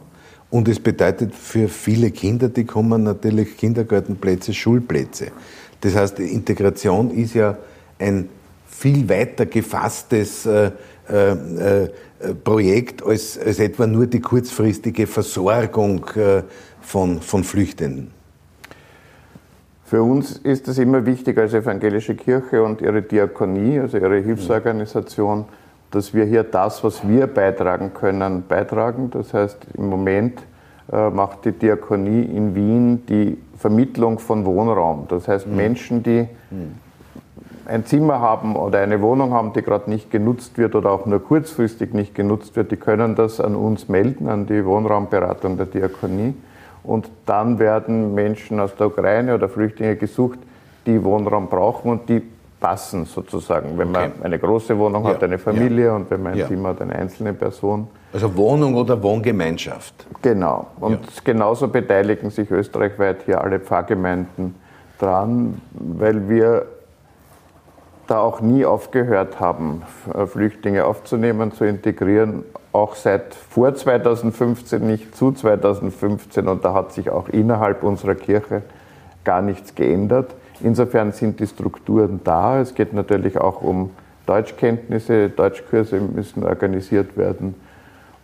und 0.50 0.68
es 0.68 0.82
bedeutet 0.82 1.34
für 1.34 1.70
viele 1.70 2.12
Kinder, 2.12 2.50
die 2.50 2.66
kommen 2.66 3.04
natürlich 3.04 3.56
Kindergartenplätze, 3.56 4.54
Schulplätze. 4.54 5.28
Das 5.80 5.96
heißt, 5.96 6.20
Integration 6.20 7.10
ist 7.12 7.34
ja 7.34 7.58
ein 8.00 8.28
viel 8.66 9.08
weiter 9.08 9.46
gefasstes 9.46 10.46
äh, 10.46 10.72
äh, 11.10 11.32
äh, 11.32 11.90
Projekt 12.44 13.02
als, 13.02 13.40
als 13.40 13.60
etwa 13.60 13.88
nur 13.88 14.08
die 14.08 14.20
kurzfristige 14.20 15.08
Versorgung 15.08 16.06
äh, 16.16 16.44
von, 16.82 17.22
von 17.22 17.46
Flüchtenden. 17.46 18.17
Für 19.88 20.04
uns 20.04 20.36
ist 20.40 20.68
es 20.68 20.80
immer 20.80 21.06
wichtig 21.06 21.38
als 21.38 21.54
evangelische 21.54 22.14
Kirche 22.14 22.62
und 22.62 22.82
ihre 22.82 23.02
Diakonie, 23.02 23.80
also 23.80 23.98
ihre 23.98 24.18
Hilfsorganisation, 24.18 25.46
dass 25.92 26.14
wir 26.14 26.26
hier 26.26 26.44
das, 26.44 26.84
was 26.84 27.08
wir 27.08 27.26
beitragen 27.28 27.94
können, 27.94 28.44
beitragen. 28.46 29.10
Das 29.12 29.34
heißt, 29.34 29.58
im 29.78 29.88
Moment 29.88 30.42
äh, 30.92 31.10
macht 31.10 31.46
die 31.46 31.54
Diakonie 31.54 32.22
in 32.22 32.54
Wien 32.54 33.06
die 33.06 33.38
Vermittlung 33.58 34.20
von 34.20 34.44
Wohnraum. 34.44 35.06
Das 35.08 35.30
heißt, 35.30 35.48
mhm. 35.48 35.56
Menschen, 35.56 36.04
die 36.04 36.28
mhm. 36.52 36.76
ein 37.66 37.86
Zimmer 37.86 38.20
haben 38.20 38.58
oder 38.58 38.80
eine 38.80 39.02
Wohnung 39.02 39.32
haben, 39.32 39.54
die 39.54 39.62
gerade 39.62 39.90
nicht 39.90 40.12
genutzt 40.12 40.58
wird 40.58 40.76
oder 40.76 40.92
auch 40.92 41.06
nur 41.06 41.24
kurzfristig 41.24 41.94
nicht 41.94 42.14
genutzt 42.14 42.58
wird, 42.58 42.74
die 42.74 42.78
können 42.78 43.16
das 43.16 43.40
an 43.40 43.56
uns 43.56 43.88
melden, 43.88 44.28
an 44.28 44.48
die 44.48 44.66
Wohnraumberatung 44.66 45.56
der 45.56 45.68
Diakonie. 45.68 46.34
Und 46.88 47.10
dann 47.26 47.60
werden 47.60 48.16
Menschen 48.16 48.62
aus 48.62 48.74
der 48.76 48.88
Ukraine 48.88 49.36
oder 49.36 49.50
Flüchtlinge 49.50 49.98
gesucht, 49.98 50.40
die 50.86 51.04
Wohnraum 51.04 51.50
brauchen 51.50 51.92
und 51.92 52.08
die 52.08 52.22
passen 52.62 53.04
sozusagen. 53.04 53.78
Wenn 53.78 53.92
man 53.92 54.14
eine 54.24 54.40
große 54.40 54.76
Wohnung 54.78 55.04
ja. 55.04 55.10
hat, 55.10 55.24
eine 55.24 55.38
Familie 55.38 55.88
ja. 55.88 55.96
und 55.98 56.10
wenn 56.10 56.24
man 56.24 56.32
ein 56.32 56.40
ja. 56.40 56.48
Zimmer 56.48 56.70
hat, 56.70 56.82
eine 56.82 56.96
einzelne 56.96 57.34
Person. 57.34 57.90
Also 58.14 58.34
Wohnung 58.38 58.74
oder 58.76 59.04
Wohngemeinschaft. 59.04 60.08
Genau. 60.22 60.68
Und 60.80 61.26
genauso 61.26 61.68
beteiligen 61.68 62.30
sich 62.30 62.50
österreichweit 62.50 63.24
hier 63.26 63.42
alle 63.42 63.60
Pfarrgemeinden 63.60 64.56
dran, 64.98 65.62
weil 65.72 66.30
wir 66.30 66.66
da 68.08 68.20
auch 68.20 68.42
nie 68.42 68.66
aufgehört 68.66 69.40
haben, 69.40 69.84
Flüchtlinge 70.28 70.86
aufzunehmen, 70.86 71.52
zu 71.52 71.66
integrieren, 71.66 72.44
auch 72.72 72.96
seit 72.96 73.34
vor 73.34 73.74
2015 73.76 74.86
nicht 74.86 75.16
zu 75.16 75.32
2015 75.32 76.48
und 76.48 76.64
da 76.64 76.74
hat 76.74 76.94
sich 76.94 77.10
auch 77.10 77.30
innerhalb 77.30 77.84
unserer 77.84 78.16
Kirche 78.16 78.62
gar 79.24 79.42
nichts 79.42 79.76
geändert. 79.76 80.34
Insofern 80.62 81.12
sind 81.12 81.40
die 81.40 81.48
Strukturen 81.48 82.22
da. 82.24 82.60
Es 82.60 82.74
geht 82.74 82.94
natürlich 82.94 83.38
auch 83.38 83.62
um 83.62 83.92
Deutschkenntnisse, 84.26 85.30
Deutschkurse 85.30 86.00
müssen 86.00 86.44
organisiert 86.44 87.18
werden. 87.18 87.56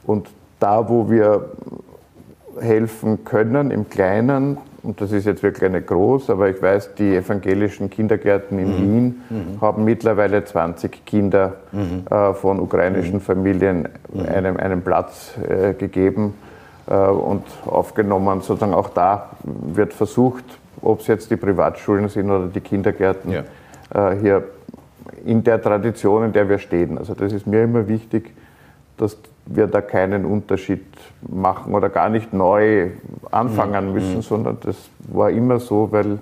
Und 0.06 0.30
da, 0.60 0.90
wo 0.90 1.10
wir 1.10 1.52
helfen 2.60 3.24
können 3.24 3.72
im 3.72 3.90
Kleinen, 3.90 4.58
und 4.84 5.00
das 5.00 5.14
ist 5.14 5.26
jetzt 5.26 5.42
wirklich 5.44 5.72
nicht 5.72 5.88
groß, 5.88 6.30
aber 6.30 6.50
ich 6.50 6.62
weiß, 6.62 6.96
die 6.96 7.16
evangelischen 7.16 7.90
Kindergärten 7.90 8.60
in 8.60 8.68
mhm. 8.68 8.78
Wien 8.78 9.22
mhm. 9.30 9.62
haben 9.62 9.86
mittlerweile 9.86 10.44
20 10.44 11.06
Kinder 11.06 11.54
mhm. 11.72 12.06
äh, 12.10 12.34
von 12.34 12.60
ukrainischen. 12.60 13.22
Familien 13.22 13.88
einem, 14.28 14.58
einen 14.58 14.82
Platz 14.82 15.36
äh, 15.48 15.74
gegeben 15.74 16.34
äh, 16.88 16.96
und 16.96 17.44
aufgenommen. 17.66 18.42
Sozusagen 18.42 18.74
auch 18.74 18.90
da 18.90 19.30
wird 19.44 19.94
versucht, 19.94 20.44
ob 20.82 21.00
es 21.00 21.08
jetzt 21.08 21.32
die 21.32 21.38
Privatschulen 21.38 22.10
sind 22.10 22.30
oder 22.30 22.48
die 22.48 22.60
Kindergärten, 22.60 23.32
ja. 23.32 23.44
Äh, 23.94 24.20
hier 24.20 24.44
in 25.26 25.46
der 25.46 25.62
Tradition, 25.62 26.26
in 26.26 26.34
der 26.34 26.50
wir 26.50 26.60
stehen. 26.60 26.98
Also 26.98 27.14
das 27.14 27.32
ist 27.32 27.48
mir 27.48 27.64
immer 27.64 27.88
wichtig, 27.88 28.32
dass 28.98 29.18
wir 29.46 29.68
da 29.68 29.82
keinen 29.82 30.26
Unterschied 30.26 30.86
machen 31.22 31.74
oder 31.74 31.90
gar 31.90 32.10
nicht 32.10 32.34
neu 32.34 32.92
anfangen 33.32 33.88
mhm. 33.88 33.94
müssen, 33.94 34.22
sondern 34.22 34.58
das 34.62 34.76
war 35.00 35.30
immer 35.30 35.60
so, 35.60 35.92
weil, 35.92 36.20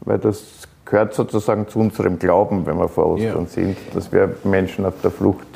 weil 0.00 0.18
das 0.18 0.68
gehört 0.84 1.14
sozusagen 1.14 1.68
zu 1.68 1.78
unserem 1.78 2.18
Glauben, 2.18 2.64
wenn 2.66 2.78
wir 2.78 2.88
vor 2.88 3.06
Ostern 3.06 3.44
ja. 3.44 3.46
sind, 3.46 3.76
dass 3.94 4.12
wir 4.12 4.36
Menschen 4.44 4.86
auf 4.86 4.94
der 5.02 5.10
Flucht 5.10 5.46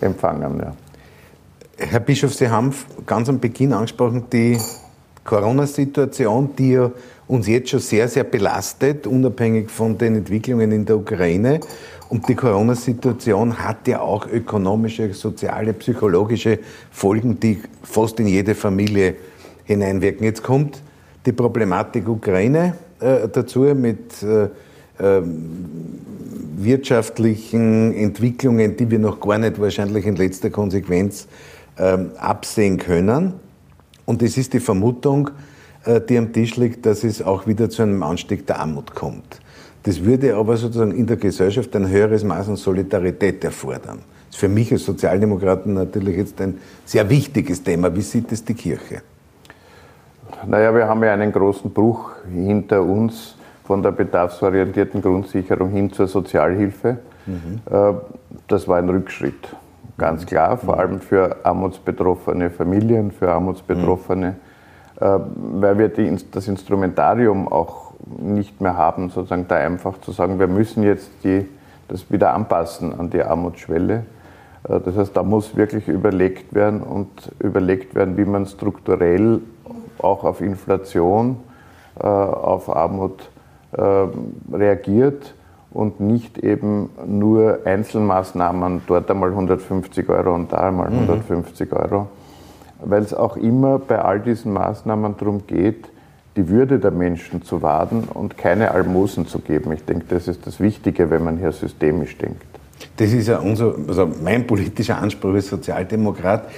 empfangen. 0.00 0.60
Ja. 0.60 0.72
Herr 1.78 2.00
Bischof, 2.00 2.34
Sie 2.34 2.48
haben 2.48 2.72
ganz 3.06 3.28
am 3.28 3.40
Beginn 3.40 3.72
angesprochen, 3.72 4.26
die 4.32 4.58
Corona-Situation, 5.24 6.50
die 6.56 6.78
uns 7.28 7.46
jetzt 7.46 7.70
schon 7.70 7.80
sehr, 7.80 8.08
sehr 8.08 8.24
belastet, 8.24 9.06
unabhängig 9.06 9.70
von 9.70 9.96
den 9.96 10.16
Entwicklungen 10.16 10.72
in 10.72 10.84
der 10.84 10.96
Ukraine. 10.96 11.60
Und 12.08 12.28
die 12.28 12.34
Corona-Situation 12.34 13.58
hat 13.58 13.88
ja 13.88 14.00
auch 14.00 14.26
ökonomische, 14.26 15.14
soziale, 15.14 15.72
psychologische 15.72 16.58
Folgen, 16.90 17.40
die 17.40 17.62
fast 17.82 18.20
in 18.20 18.26
jede 18.26 18.54
Familie 18.54 19.14
hineinwirken. 19.64 20.24
Jetzt 20.24 20.42
kommt 20.42 20.82
die 21.24 21.32
Problematik 21.32 22.08
Ukraine 22.08 22.74
äh, 23.00 23.28
dazu 23.32 23.60
mit 23.60 24.22
äh, 24.22 24.44
äh, 24.98 25.22
wirtschaftlichen 26.56 27.94
Entwicklungen, 27.94 28.76
die 28.76 28.90
wir 28.90 28.98
noch 28.98 29.20
gar 29.20 29.38
nicht 29.38 29.60
wahrscheinlich 29.60 30.04
in 30.04 30.16
letzter 30.16 30.50
Konsequenz 30.50 31.26
ähm, 31.78 32.10
absehen 32.18 32.76
können. 32.76 33.34
Und 34.04 34.22
es 34.22 34.36
ist 34.36 34.52
die 34.52 34.60
Vermutung, 34.60 35.30
äh, 35.84 36.00
die 36.00 36.18
am 36.18 36.32
Tisch 36.32 36.56
liegt, 36.56 36.86
dass 36.86 37.04
es 37.04 37.22
auch 37.22 37.46
wieder 37.46 37.70
zu 37.70 37.82
einem 37.82 38.02
Anstieg 38.02 38.46
der 38.46 38.60
Armut 38.60 38.94
kommt. 38.94 39.40
Das 39.84 40.04
würde 40.04 40.36
aber 40.36 40.56
sozusagen 40.56 40.92
in 40.92 41.06
der 41.06 41.16
Gesellschaft 41.16 41.74
ein 41.74 41.88
höheres 41.88 42.22
Maß 42.22 42.50
an 42.50 42.56
Solidarität 42.56 43.42
erfordern. 43.44 43.98
Das 44.28 44.36
ist 44.36 44.40
für 44.40 44.48
mich 44.48 44.72
als 44.72 44.84
Sozialdemokraten 44.84 45.74
natürlich 45.74 46.16
jetzt 46.16 46.40
ein 46.40 46.58
sehr 46.84 47.08
wichtiges 47.10 47.62
Thema. 47.62 47.94
Wie 47.94 48.00
sieht 48.00 48.30
es 48.30 48.44
die 48.44 48.54
Kirche? 48.54 49.02
Naja, 50.46 50.74
wir 50.74 50.86
haben 50.88 51.02
ja 51.02 51.12
einen 51.12 51.32
großen 51.32 51.70
Bruch 51.70 52.12
hinter 52.32 52.82
uns 52.82 53.36
von 53.64 53.82
der 53.82 53.92
bedarfsorientierten 53.92 55.02
Grundsicherung 55.02 55.70
hin 55.70 55.92
zur 55.92 56.06
Sozialhilfe. 56.06 56.98
Mhm. 57.26 57.60
Äh, 57.70 57.92
das 58.48 58.66
war 58.66 58.78
ein 58.78 58.88
Rückschritt, 58.88 59.54
ganz 60.02 60.26
klar, 60.26 60.56
vor 60.56 60.80
allem 60.80 61.00
für 61.00 61.36
armutsbetroffene 61.44 62.50
Familien, 62.50 63.12
für 63.12 63.30
armutsbetroffene, 63.30 64.30
mhm. 64.30 64.36
Äh, 65.00 65.18
weil 65.60 65.78
wir 65.78 65.88
die, 65.88 66.14
das 66.32 66.48
Instrumentarium 66.48 67.46
auch 67.46 67.92
nicht 68.18 68.60
mehr 68.60 68.76
haben, 68.76 69.10
sozusagen 69.10 69.46
da 69.48 69.56
einfach 69.56 70.00
zu 70.00 70.10
sagen, 70.10 70.38
wir 70.40 70.48
müssen 70.48 70.82
jetzt 70.82 71.10
die, 71.22 71.48
das 71.86 72.10
wieder 72.10 72.34
anpassen 72.34 72.98
an 72.98 73.10
die 73.10 73.22
Armutsschwelle. 73.22 74.04
Äh, 74.68 74.80
das 74.84 74.96
heißt, 74.96 75.16
da 75.16 75.22
muss 75.22 75.56
wirklich 75.56 75.86
überlegt 75.86 76.52
werden 76.52 76.82
und 76.82 77.08
überlegt 77.38 77.94
werden, 77.94 78.16
wie 78.16 78.24
man 78.24 78.46
strukturell 78.46 79.40
auch 79.98 80.24
auf 80.24 80.40
Inflation, 80.40 81.36
äh, 82.00 82.06
auf 82.06 82.74
Armut 82.74 83.28
reagiert 84.52 85.34
und 85.74 86.00
nicht 86.00 86.38
eben 86.38 86.90
nur 87.06 87.60
Einzelmaßnahmen, 87.64 88.82
dort 88.86 89.10
einmal 89.10 89.30
150 89.30 90.08
Euro 90.08 90.34
und 90.34 90.52
da 90.52 90.68
einmal 90.68 90.88
150 90.88 91.70
mhm. 91.70 91.76
Euro, 91.76 92.06
weil 92.84 93.02
es 93.02 93.14
auch 93.14 93.36
immer 93.36 93.78
bei 93.78 94.00
all 94.00 94.20
diesen 94.20 94.52
Maßnahmen 94.52 95.16
darum 95.18 95.46
geht, 95.46 95.88
die 96.36 96.48
Würde 96.48 96.78
der 96.78 96.90
Menschen 96.90 97.42
zu 97.42 97.62
wahren 97.62 98.04
und 98.12 98.38
keine 98.38 98.70
Almosen 98.70 99.26
zu 99.26 99.38
geben. 99.38 99.72
Ich 99.72 99.84
denke, 99.84 100.06
das 100.08 100.28
ist 100.28 100.46
das 100.46 100.60
Wichtige, 100.60 101.10
wenn 101.10 101.24
man 101.24 101.38
hier 101.38 101.52
systemisch 101.52 102.16
denkt. 102.16 102.42
Das 102.96 103.12
ist 103.12 103.28
ja 103.28 103.38
unser, 103.38 103.74
also 103.86 104.10
mein 104.22 104.46
politischer 104.46 104.98
Anspruch 104.98 105.34
als 105.34 105.48
Sozialdemokrat. 105.48 106.48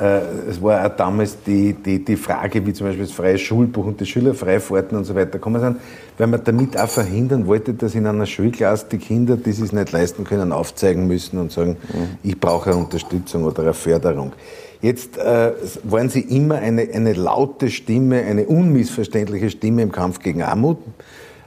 Äh, 0.00 0.48
es 0.48 0.62
war 0.62 0.86
auch 0.86 0.96
damals 0.96 1.42
die, 1.42 1.74
die, 1.74 2.02
die 2.02 2.16
Frage, 2.16 2.64
wie 2.64 2.72
zum 2.72 2.86
Beispiel 2.86 3.04
das 3.04 3.14
freie 3.14 3.36
Schulbuch 3.36 3.84
und 3.84 4.00
die 4.00 4.06
Schülerfreifahrten 4.06 4.96
und 4.96 5.04
so 5.04 5.14
weiter 5.14 5.38
kommen 5.38 5.60
sind, 5.60 5.76
weil 6.16 6.28
man 6.28 6.42
damit 6.42 6.78
auch 6.78 6.88
verhindern 6.88 7.46
wollte, 7.46 7.74
dass 7.74 7.94
in 7.94 8.06
einer 8.06 8.24
Schulklasse 8.24 8.86
die 8.90 8.98
Kinder, 8.98 9.36
die 9.36 9.50
es 9.50 9.72
nicht 9.72 9.92
leisten 9.92 10.24
können, 10.24 10.52
aufzeigen 10.52 11.06
müssen 11.06 11.38
und 11.38 11.52
sagen, 11.52 11.76
mhm. 11.92 12.16
ich 12.22 12.40
brauche 12.40 12.70
eine 12.70 12.78
Unterstützung 12.78 13.44
oder 13.44 13.62
eine 13.62 13.74
Förderung. 13.74 14.32
Jetzt 14.80 15.18
äh, 15.18 15.52
waren 15.84 16.08
Sie 16.08 16.22
immer 16.22 16.56
eine, 16.56 16.88
eine 16.92 17.12
laute 17.12 17.70
Stimme, 17.70 18.22
eine 18.22 18.46
unmissverständliche 18.46 19.50
Stimme 19.50 19.82
im 19.82 19.92
Kampf 19.92 20.18
gegen 20.20 20.42
Armut. 20.42 20.78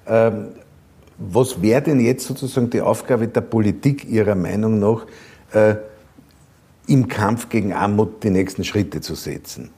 Ähm, 0.07 0.49
was 1.17 1.61
wäre 1.61 1.81
denn 1.81 1.99
jetzt 1.99 2.27
sozusagen 2.27 2.69
die 2.69 2.81
Aufgabe 2.81 3.27
der 3.27 3.41
Politik 3.41 4.05
Ihrer 4.09 4.35
Meinung 4.35 4.79
nach, 4.79 5.05
äh, 5.51 5.75
im 6.87 7.07
Kampf 7.07 7.49
gegen 7.49 7.73
Armut 7.73 8.23
die 8.23 8.29
nächsten 8.29 8.63
Schritte 8.63 9.01
zu 9.01 9.15
setzen? 9.15 9.69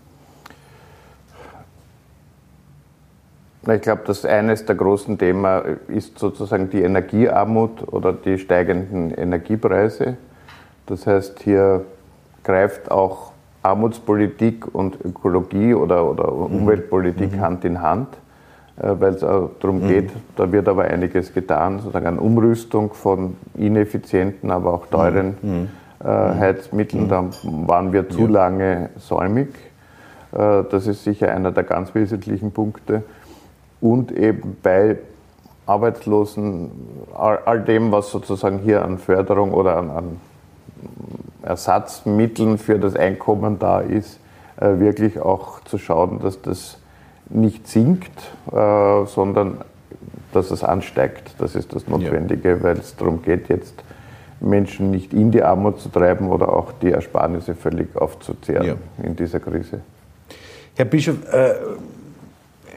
Ich 3.70 3.82
glaube, 3.82 4.04
dass 4.06 4.24
eines 4.24 4.66
der 4.66 4.76
großen 4.76 5.18
Themen 5.18 5.80
ist 5.90 6.18
sozusagen 6.18 6.70
die 6.70 6.82
Energiearmut 6.82 7.92
oder 7.92 8.14
die 8.14 8.38
steigenden 8.38 9.12
Energiepreise. 9.12 10.16
Das 10.86 11.06
heißt, 11.06 11.42
hier 11.42 11.84
greift 12.46 12.90
auch 12.90 13.34
Armutspolitik 13.64 14.74
und 14.74 15.04
Ökologie 15.04 15.74
oder, 15.74 16.10
oder 16.10 16.32
mhm. 16.32 16.62
Umweltpolitik 16.62 17.34
mhm. 17.34 17.42
Hand 17.42 17.66
in 17.66 17.82
Hand, 17.82 18.08
äh, 18.78 18.94
weil 18.98 19.16
es 19.16 19.20
darum 19.20 19.84
mhm. 19.84 19.88
geht, 19.90 20.12
da 20.38 20.50
wird 20.50 20.70
aber 20.70 20.86
einiges 20.86 21.34
getan, 21.34 21.80
sozusagen 21.80 22.08
an 22.08 22.20
Umrüstung 22.20 22.94
von 22.94 23.36
ineffizienten, 23.56 24.50
aber 24.50 24.74
auch 24.74 24.88
teuren 24.88 25.36
mhm. 25.42 25.70
Mhm. 26.02 26.10
äh, 26.10 26.40
Heizmitteln. 26.40 27.06
Mhm. 27.06 27.10
Da 27.10 27.30
waren 27.44 27.94
wir 27.94 28.10
zu 28.10 28.28
lange 28.28 28.90
säumig. 28.98 29.50
Äh, 30.32 30.64
das 30.70 30.88
ist 30.88 31.04
sicher 31.04 31.32
einer 31.32 31.52
der 31.52 31.64
ganz 31.64 31.94
wesentlichen 31.96 32.52
Punkte. 32.52 33.04
Und 33.80 34.12
eben 34.12 34.58
bei 34.62 34.98
Arbeitslosen, 35.66 36.72
all, 37.16 37.40
all 37.46 37.62
dem, 37.62 37.92
was 37.92 38.10
sozusagen 38.10 38.60
hier 38.60 38.84
an 38.84 38.98
Förderung 38.98 39.54
oder 39.54 39.78
an, 39.78 39.90
an 39.90 40.22
Ersatzmitteln 41.44 42.58
für 42.58 42.80
das 42.80 42.96
Einkommen 42.96 43.60
da 43.60 43.82
ist, 43.82 44.20
äh, 44.60 44.80
wirklich 44.80 45.20
auch 45.20 45.62
zu 45.62 45.78
schauen, 45.78 46.20
dass 46.20 46.42
das 46.42 46.80
nicht 47.30 47.68
sinkt, 47.68 48.32
sondern 48.46 49.58
dass 50.32 50.50
es 50.50 50.64
ansteigt. 50.64 51.36
Das 51.40 51.56
ist 51.56 51.76
das 51.76 51.88
Notwendige, 51.88 52.52
ja. 52.52 52.64
weil 52.64 52.78
es 52.78 52.96
darum 52.96 53.22
geht, 53.22 53.50
jetzt 53.50 53.74
Menschen 54.40 54.92
nicht 54.92 55.14
in 55.14 55.32
die 55.32 55.42
Armut 55.42 55.80
zu 55.80 55.90
treiben 55.90 56.30
oder 56.30 56.54
auch 56.54 56.72
die 56.82 56.92
Ersparnisse 56.92 57.56
völlig 57.56 57.96
aufzuzehren 57.96 58.66
ja. 58.66 58.76
in 59.04 59.16
dieser 59.16 59.40
Krise. 59.40 59.82
Herr 60.76 60.86
Bischof, 60.86 61.16
äh, 61.32 61.56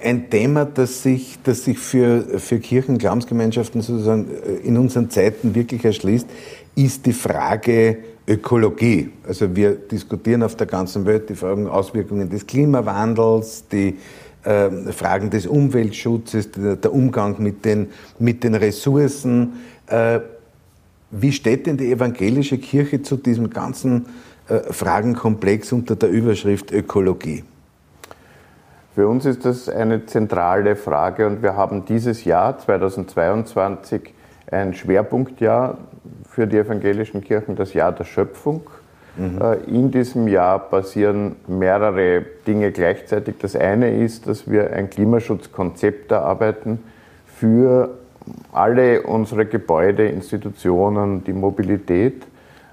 ein 0.03 0.31
Thema, 0.31 0.65
das 0.65 1.03
sich, 1.03 1.39
das 1.45 1.65
sich 1.65 1.79
für, 1.79 2.23
für 2.39 2.59
Kirchen, 2.59 2.97
Glaubensgemeinschaften 2.97 3.83
sozusagen 3.83 4.27
in 4.65 4.79
unseren 4.79 5.11
Zeiten 5.11 5.55
wirklich 5.55 5.85
erschließt, 5.85 6.27
ist 6.75 7.05
die 7.05 7.13
Frage 7.13 7.99
Ökologie. 8.27 9.11
Also 9.27 9.55
wir 9.55 9.73
diskutieren 9.73 10.43
auf 10.43 10.55
der 10.55 10.67
ganzen 10.67 11.05
Welt 11.05 11.29
die 11.29 11.35
Fragen 11.35 11.67
Auswirkungen 11.67 12.31
des 12.31 12.47
Klimawandels, 12.47 13.65
die 13.69 13.99
äh, 14.45 14.71
Fragen 14.93 15.31
des 15.31 15.47
Umweltschutzes, 15.47 16.53
der, 16.53 16.77
der, 16.77 16.93
Umgang 16.93 17.37
mit 17.43 17.65
den, 17.65 17.89
mit 18.19 18.45
den 18.45 18.55
Ressourcen. 18.55 19.55
Äh, 19.89 20.21
wie 21.11 21.33
steht 21.33 21.67
denn 21.67 21.77
die 21.77 21.93
evangelische 21.93 22.59
Kirche 22.59 23.03
zu 23.03 23.17
diesem 23.17 23.51
ganzen 23.51 24.07
äh, 24.49 24.61
Fragenkomplex 24.73 25.73
unter 25.73 25.97
der 25.97 26.11
Überschrift 26.11 26.73
Ökologie? 26.73 27.45
Für 28.95 29.09
uns 29.09 29.25
ist 29.25 29.45
das 29.45 29.69
eine 29.69 30.07
zentrale 30.07 30.77
Frage 30.77 31.27
und 31.27 31.43
wir 31.43 31.57
haben 31.57 31.85
dieses 31.85 32.25
Jahr 32.25 32.59
2022 32.59 34.15
ein 34.51 34.75
Schwerpunktjahr 34.75 35.79
für 36.29 36.47
die 36.47 36.59
evangelischen 36.59 37.23
Kirchen 37.23 37.55
das 37.57 37.73
Jahr 37.73 37.93
der 37.93 38.05
Schöpfung. 38.05 38.63
Mhm. 39.17 39.41
Äh, 39.41 39.55
in 39.69 39.91
diesem 39.91 40.29
Jahr 40.29 40.59
passieren 40.59 41.37
mehrere 41.47 42.25
Dinge 42.47 42.73
gleichzeitig. 42.73 43.37
Das 43.39 43.55
eine 43.57 44.03
ist, 44.03 44.27
dass 44.27 44.51
wir 44.51 44.73
ein 44.73 44.91
Klimaschutzkonzept 44.91 46.11
erarbeiten 46.11 46.81
für 47.27 48.00
alle 48.53 49.03
unsere 49.03 49.47
Gebäude, 49.47 50.09
Institutionen, 50.09 51.25
die 51.25 51.33
Mobilität, 51.33 52.25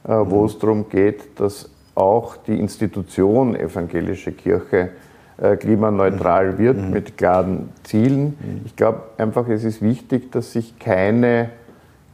äh, 0.03 0.09
wo 0.09 0.41
mhm. 0.41 0.45
es 0.45 0.59
darum 0.59 0.89
geht, 0.89 1.39
dass 1.39 1.69
auch 1.95 2.37
die 2.37 2.59
Institution 2.59 3.55
evangelische 3.55 4.31
Kirche 4.31 4.89
äh, 5.37 5.55
klimaneutral 5.55 6.53
mhm. 6.53 6.57
wird 6.57 6.77
mhm. 6.77 6.89
mit 6.91 7.17
klaren 7.17 7.69
Zielen. 7.83 8.37
Mhm. 8.39 8.61
Ich 8.65 8.75
glaube 8.75 9.03
einfach, 9.17 9.47
es 9.49 9.63
ist 9.63 9.81
wichtig, 9.81 10.31
dass 10.31 10.53
sich 10.53 10.79
keine 10.79 11.49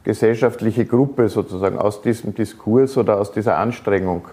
gesellschaftliche 0.04 0.84
Gruppe 0.84 1.28
sozusagen 1.28 1.78
aus 1.78 2.02
diesem 2.02 2.34
Diskurs 2.34 2.96
oder 2.98 3.18
aus 3.18 3.32
dieser 3.32 3.56
Anstrengung 3.58 4.26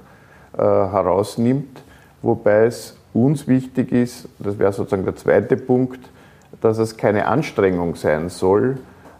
äh, 0.53 0.61
herausnimmt, 0.61 1.81
wobei 2.21 2.65
es 2.65 2.97
uns 3.13 3.47
wichtig 3.47 3.91
ist, 3.91 4.27
das 4.39 4.59
wäre 4.59 4.73
sozusagen 4.73 5.05
der 5.05 5.15
zweite 5.15 5.57
Punkt, 5.57 5.99
dass 6.59 6.77
es 6.77 6.97
keine 6.97 7.25
Anstrengung 7.27 7.95
sein 7.95 8.29
soll, 8.29 8.77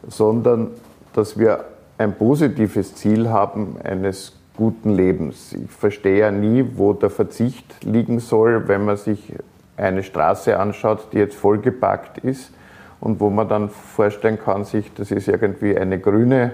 sondern 0.08 0.68
dass 1.14 1.38
wir 1.38 1.66
ein 1.98 2.14
positives 2.14 2.96
Ziel 2.96 3.30
haben 3.30 3.76
eines 3.84 4.34
guten 4.56 4.92
Lebens. 4.92 5.54
Ich 5.54 5.72
verstehe 5.72 6.20
ja 6.20 6.32
nie, 6.32 6.66
wo 6.76 6.94
der 6.94 7.10
Verzicht 7.10 7.84
liegen 7.84 8.20
soll, 8.20 8.68
wenn 8.68 8.86
man 8.86 8.98
sich 8.98 9.34
eine 9.78 10.04
Straße 10.04 10.58
anschaut, 10.60 11.08
die 11.14 11.18
jetzt 11.18 11.36
vollgepackt 11.36 12.20
ist 12.20 12.52
und 13.00 13.20
wo 13.20 13.30
man 13.30 13.48
dann 13.48 13.70
vorstellen 13.70 14.40
kann, 14.40 14.64
sich, 14.64 14.94
das 14.94 15.12
ist 15.12 15.28
irgendwie 15.28 15.78
eine 15.78 16.00
grüne 16.00 16.54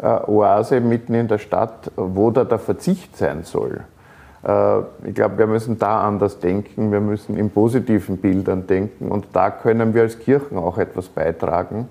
äh, 0.00 0.06
Oase 0.06 0.80
mitten 0.80 1.14
in 1.14 1.28
der 1.28 1.38
Stadt, 1.38 1.90
wo 1.96 2.30
da 2.30 2.44
der 2.44 2.58
Verzicht 2.58 3.16
sein 3.16 3.44
soll. 3.44 3.80
Äh, 4.44 4.78
ich 5.04 5.14
glaube, 5.14 5.38
wir 5.38 5.46
müssen 5.46 5.78
da 5.78 6.02
anders 6.02 6.40
denken, 6.40 6.92
wir 6.92 7.00
müssen 7.00 7.36
in 7.36 7.50
positiven 7.50 8.18
Bildern 8.18 8.66
denken 8.66 9.08
und 9.10 9.26
da 9.32 9.50
können 9.50 9.94
wir 9.94 10.02
als 10.02 10.18
Kirchen 10.18 10.58
auch 10.58 10.78
etwas 10.78 11.08
beitragen, 11.08 11.88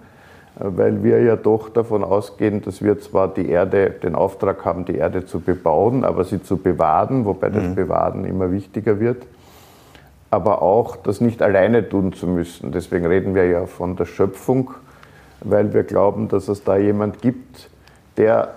weil 0.60 1.04
wir 1.04 1.22
ja 1.22 1.36
doch 1.36 1.70
davon 1.70 2.04
ausgehen, 2.04 2.62
dass 2.62 2.82
wir 2.82 3.00
zwar 3.00 3.28
die 3.28 3.50
Erde, 3.50 3.91
den 3.91 4.15
Auftrag 4.15 4.65
haben, 4.65 4.86
die 4.86 4.96
Erde 4.96 5.26
zu 5.26 5.39
bebauen, 5.39 6.04
aber 6.04 6.24
sie 6.24 6.41
zu 6.41 6.58
bewahren, 6.58 7.26
wobei 7.26 7.50
das 7.50 7.63
mhm. 7.63 7.76
Bewahren 7.76 8.26
immer 8.26 8.52
wichtiger 8.52 9.00
wird 9.00 9.26
aber 10.30 10.62
auch 10.62 10.96
das 10.98 11.22
nicht 11.22 11.41
alleine 11.41 11.88
tun 11.88 12.13
zu 12.13 12.28
müssen. 12.28 12.72
Deswegen 12.72 13.06
reden 13.06 13.36
wir 13.36 13.46
ja 13.46 13.65
von 13.65 13.96
der 13.96 14.06
Schöpfung, 14.06 14.72
weil 15.41 15.74
wir 15.74 15.84
glauben, 15.84 16.28
dass 16.28 16.48
es 16.48 16.63
da 16.63 16.78
jemand 16.78 17.22
gibt, 17.22 17.70
der 18.17 18.56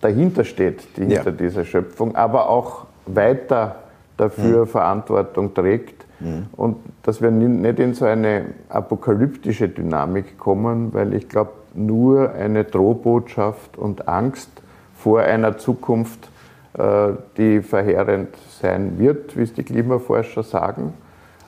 dahinter 0.00 0.44
steht, 0.44 0.96
die 0.96 1.06
hinter 1.06 1.30
ja. 1.30 1.30
dieser 1.30 1.64
Schöpfung, 1.64 2.16
aber 2.16 2.48
auch 2.48 2.86
weiter 3.06 3.76
dafür 4.16 4.62
mhm. 4.64 4.68
Verantwortung 4.68 5.54
trägt 5.54 6.04
mhm. 6.20 6.46
und 6.52 6.76
dass 7.02 7.20
wir 7.20 7.30
nicht 7.30 7.78
in 7.78 7.94
so 7.94 8.04
eine 8.04 8.46
apokalyptische 8.68 9.68
Dynamik 9.68 10.38
kommen, 10.38 10.92
weil 10.92 11.14
ich 11.14 11.28
glaube, 11.28 11.52
nur 11.74 12.32
eine 12.32 12.64
Drohbotschaft 12.64 13.78
und 13.78 14.08
Angst 14.08 14.50
vor 14.94 15.20
einer 15.20 15.56
Zukunft 15.58 16.30
äh, 16.78 17.08
die 17.36 17.62
verheerend 17.62 18.28
sein 18.60 18.98
wird, 18.98 19.36
wie 19.36 19.42
es 19.42 19.52
die 19.52 19.64
Klimaforscher 19.64 20.42
sagen. 20.42 20.94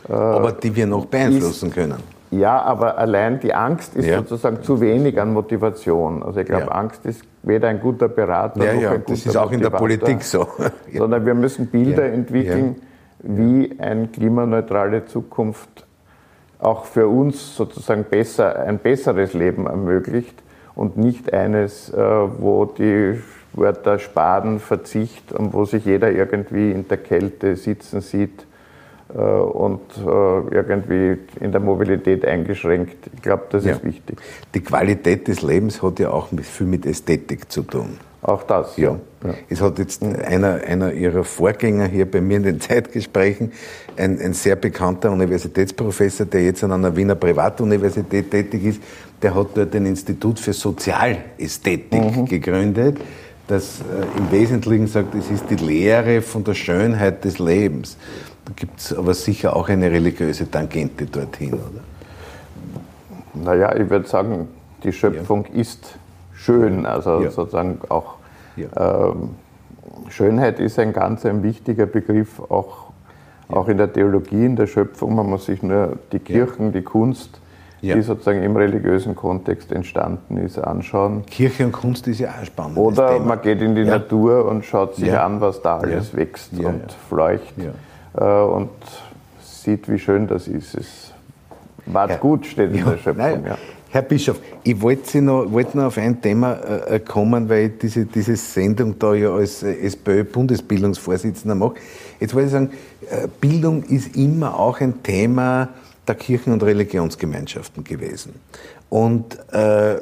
Äh, 0.09 0.13
aber 0.13 0.53
die 0.53 0.75
wir 0.75 0.87
noch 0.87 1.07
beeinflussen 1.07 1.69
ist, 1.69 1.75
können. 1.75 2.03
Ja, 2.33 2.61
aber 2.63 2.99
allein 2.99 3.39
die 3.39 3.55
Angst 3.55 3.95
ist 3.95 4.07
ja. 4.07 4.19
sozusagen 4.19 4.63
zu 4.63 4.81
wenig 4.81 5.21
an 5.21 5.33
Motivation. 5.33 6.23
Also 6.23 6.41
ich 6.41 6.47
glaube, 6.47 6.65
ja. 6.65 6.73
Angst 6.73 7.05
ist 7.07 7.23
weder 7.43 7.69
ein 7.69 7.81
guter 7.81 8.09
Berater 8.09 8.65
ja, 8.65 8.75
noch 8.75 8.83
ein 8.83 9.01
guter 9.01 9.13
Das 9.13 9.27
ist 9.27 9.37
auch 9.37 9.51
Motivator, 9.51 9.55
in 9.55 9.61
der 9.61 9.71
Politik 9.71 10.23
so. 10.25 10.49
sondern 10.97 11.25
wir 11.25 11.35
müssen 11.35 11.67
Bilder 11.67 12.07
entwickeln, 12.07 12.77
wie 13.23 13.75
eine 13.79 14.09
klimaneutrale 14.09 15.07
Zukunft 15.07 15.87
auch 16.59 16.85
für 16.85 17.09
uns 17.09 17.57
sozusagen 17.57 18.05
besser, 18.05 18.61
ein 18.61 18.79
besseres 18.79 19.35
Leben 19.35 19.67
ermöglicht 19.67 20.43
und 20.75 20.97
nicht 20.97 21.33
eines, 21.33 21.91
äh, 21.91 21.97
wo 21.97 22.65
die 22.65 23.21
Wörter 23.53 23.99
Sparen, 23.99 24.61
Verzicht 24.61 25.33
und 25.33 25.53
wo 25.53 25.65
sich 25.65 25.85
jeder 25.85 26.11
irgendwie 26.11 26.71
in 26.71 26.89
der 26.89 26.99
Kälte 26.99 27.57
sitzen 27.57 28.01
sieht 28.01 28.47
äh, 29.15 29.19
und 29.19 29.81
äh, 29.99 30.55
irgendwie 30.55 31.19
in 31.41 31.53
der 31.53 31.61
Mobilität 31.61 32.25
eingeschränkt. 32.25 33.11
Ich 33.15 33.23
glaube, 33.23 33.45
das 33.51 33.65
ja. 33.65 33.73
ist 33.73 33.85
wichtig. 33.85 34.19
Die 34.55 34.61
Qualität 34.63 35.29
des 35.29 35.43
Lebens 35.43 35.83
hat 35.83 35.99
ja 35.99 36.11
auch 36.11 36.29
viel 36.29 36.67
mit 36.67 36.87
Ästhetik 36.87 37.51
zu 37.51 37.63
tun. 37.63 37.99
Auch 38.23 38.45
das, 38.45 38.77
ja. 38.77 38.93
ja. 38.93 38.99
Es 39.49 39.61
hat 39.61 39.79
jetzt 39.79 40.03
einer, 40.03 40.61
einer 40.67 40.93
Ihrer 40.93 41.25
Vorgänger 41.25 41.87
hier 41.87 42.11
bei 42.11 42.21
mir 42.21 42.39
in 42.39 42.43
den 42.43 42.61
Zeitgesprächen, 42.61 43.53
ein, 43.97 44.21
ein 44.21 44.33
sehr 44.33 44.57
bekannter 44.57 45.11
Universitätsprofessor, 45.11 46.27
der 46.27 46.45
jetzt 46.45 46.65
an 46.65 46.73
einer 46.73 46.97
Wiener 46.97 47.15
Privatuniversität 47.15 48.31
tätig 48.31 48.65
ist, 48.65 48.83
der 49.23 49.35
hat 49.35 49.49
dort 49.55 49.75
ein 49.75 49.87
Institut 49.87 50.41
für 50.41 50.53
Sozialästhetik 50.53 52.17
mhm. 52.17 52.27
gegründet 52.27 52.99
das 53.53 53.81
äh, 53.81 54.19
im 54.19 54.31
Wesentlichen 54.31 54.87
sagt, 54.87 55.15
es 55.15 55.31
ist 55.31 55.51
die 55.51 55.57
Lehre 55.57 56.23
von 56.23 56.45
der 56.45 56.55
Schönheit 56.55 57.25
des 57.25 57.39
Lebens. 57.39 57.97
Da 58.45 58.53
gibt 58.57 58.81
es 58.81 58.97
aber 58.97 59.15
sicher 59.15 59.55
auch 59.55 59.69
eine 59.69 59.91
religiöse 59.91 60.51
Tangente 60.51 61.07
dorthin, 61.07 61.55
oder? 61.55 61.83
Naja, 63.35 63.75
ich 63.77 63.89
würde 63.89 64.09
sagen, 64.09 64.49
die 64.83 64.93
Schöpfung 64.93 65.47
ja. 65.53 65.61
ist 65.61 65.99
schön, 66.35 66.87
also 66.87 67.23
ja. 67.23 67.31
sozusagen 67.31 67.79
auch 67.89 68.15
ja. 68.57 69.11
ähm, 69.11 69.31
Schönheit 70.09 70.61
ist 70.61 70.79
ein 70.79 70.93
ganz 70.93 71.25
ein 71.27 71.43
wichtiger 71.43 71.87
Begriff, 71.87 72.41
auch, 72.41 72.91
auch 73.49 73.69
in 73.69 73.79
der 73.79 73.93
Theologie, 73.93 74.45
in 74.45 74.57
der 74.57 74.67
Schöpfung. 74.67 75.15
Man 75.15 75.29
muss 75.29 75.47
sich 75.47 75.63
nur 75.63 75.99
die 76.13 76.19
Kirchen, 76.19 76.73
die 76.73 76.83
Kunst, 76.83 77.41
die 77.81 78.01
sozusagen 78.03 78.43
im 78.45 78.55
religiösen 78.57 79.17
Kontext 79.17 79.73
entstanden 79.73 80.37
ist, 80.37 80.57
anschauen. 80.57 81.27
Kirche 81.27 81.67
und 81.67 81.73
Kunst 81.73 82.07
ist 82.07 82.21
ja 82.21 82.29
auch 82.29 82.45
spannend. 82.45 82.79
Oder 82.79 83.19
man 83.19 83.43
geht 83.43 83.61
in 83.61 83.75
die 83.75 83.85
Natur 83.85 84.45
und 84.47 84.65
schaut 84.65 84.95
sich 84.95 85.13
an, 85.13 85.41
was 85.41 85.63
da 85.63 85.79
alles 85.79 86.15
wächst 86.15 86.53
und 86.59 86.93
fleucht 87.09 87.55
äh, 88.15 88.25
und 88.25 88.71
sieht, 89.41 89.89
wie 89.89 89.99
schön 89.99 90.29
das 90.29 90.47
ist. 90.47 90.75
Es 90.75 91.13
wart 91.87 92.21
gut, 92.21 92.47
steht 92.47 92.73
in 92.73 92.85
der 92.85 92.99
Schöpfung. 92.99 93.45
Ja. 93.47 93.59
Herr 93.93 94.01
Bischof, 94.01 94.41
ich 94.65 94.81
wollte 94.81 95.21
noch, 95.21 95.53
wollte 95.53 95.77
noch 95.77 95.85
auf 95.85 95.99
ein 95.99 96.23
Thema 96.23 96.55
äh, 96.55 96.99
kommen, 96.99 97.47
weil 97.51 97.67
ich 97.67 97.73
diese, 97.83 98.07
diese 98.07 98.37
Sendung 98.37 98.99
da 98.99 99.13
ja 99.13 99.35
als 99.35 99.63
äh, 99.63 99.75
SPÖ-Bundesbildungsvorsitzender 99.81 101.55
mache. 101.55 101.75
Jetzt 102.19 102.33
wollte 102.35 102.47
ich 102.47 102.53
sagen, 102.53 102.71
äh, 103.11 103.29
Bildung 103.39 103.83
ist 103.83 104.17
immer 104.17 104.59
auch 104.59 104.81
ein 104.81 105.03
Thema 105.03 105.69
der 106.09 106.15
Kirchen- 106.15 106.55
und 106.55 106.63
Religionsgemeinschaften 106.63 107.85
gewesen. 107.85 108.33
Und 108.89 109.39
äh, 109.53 109.97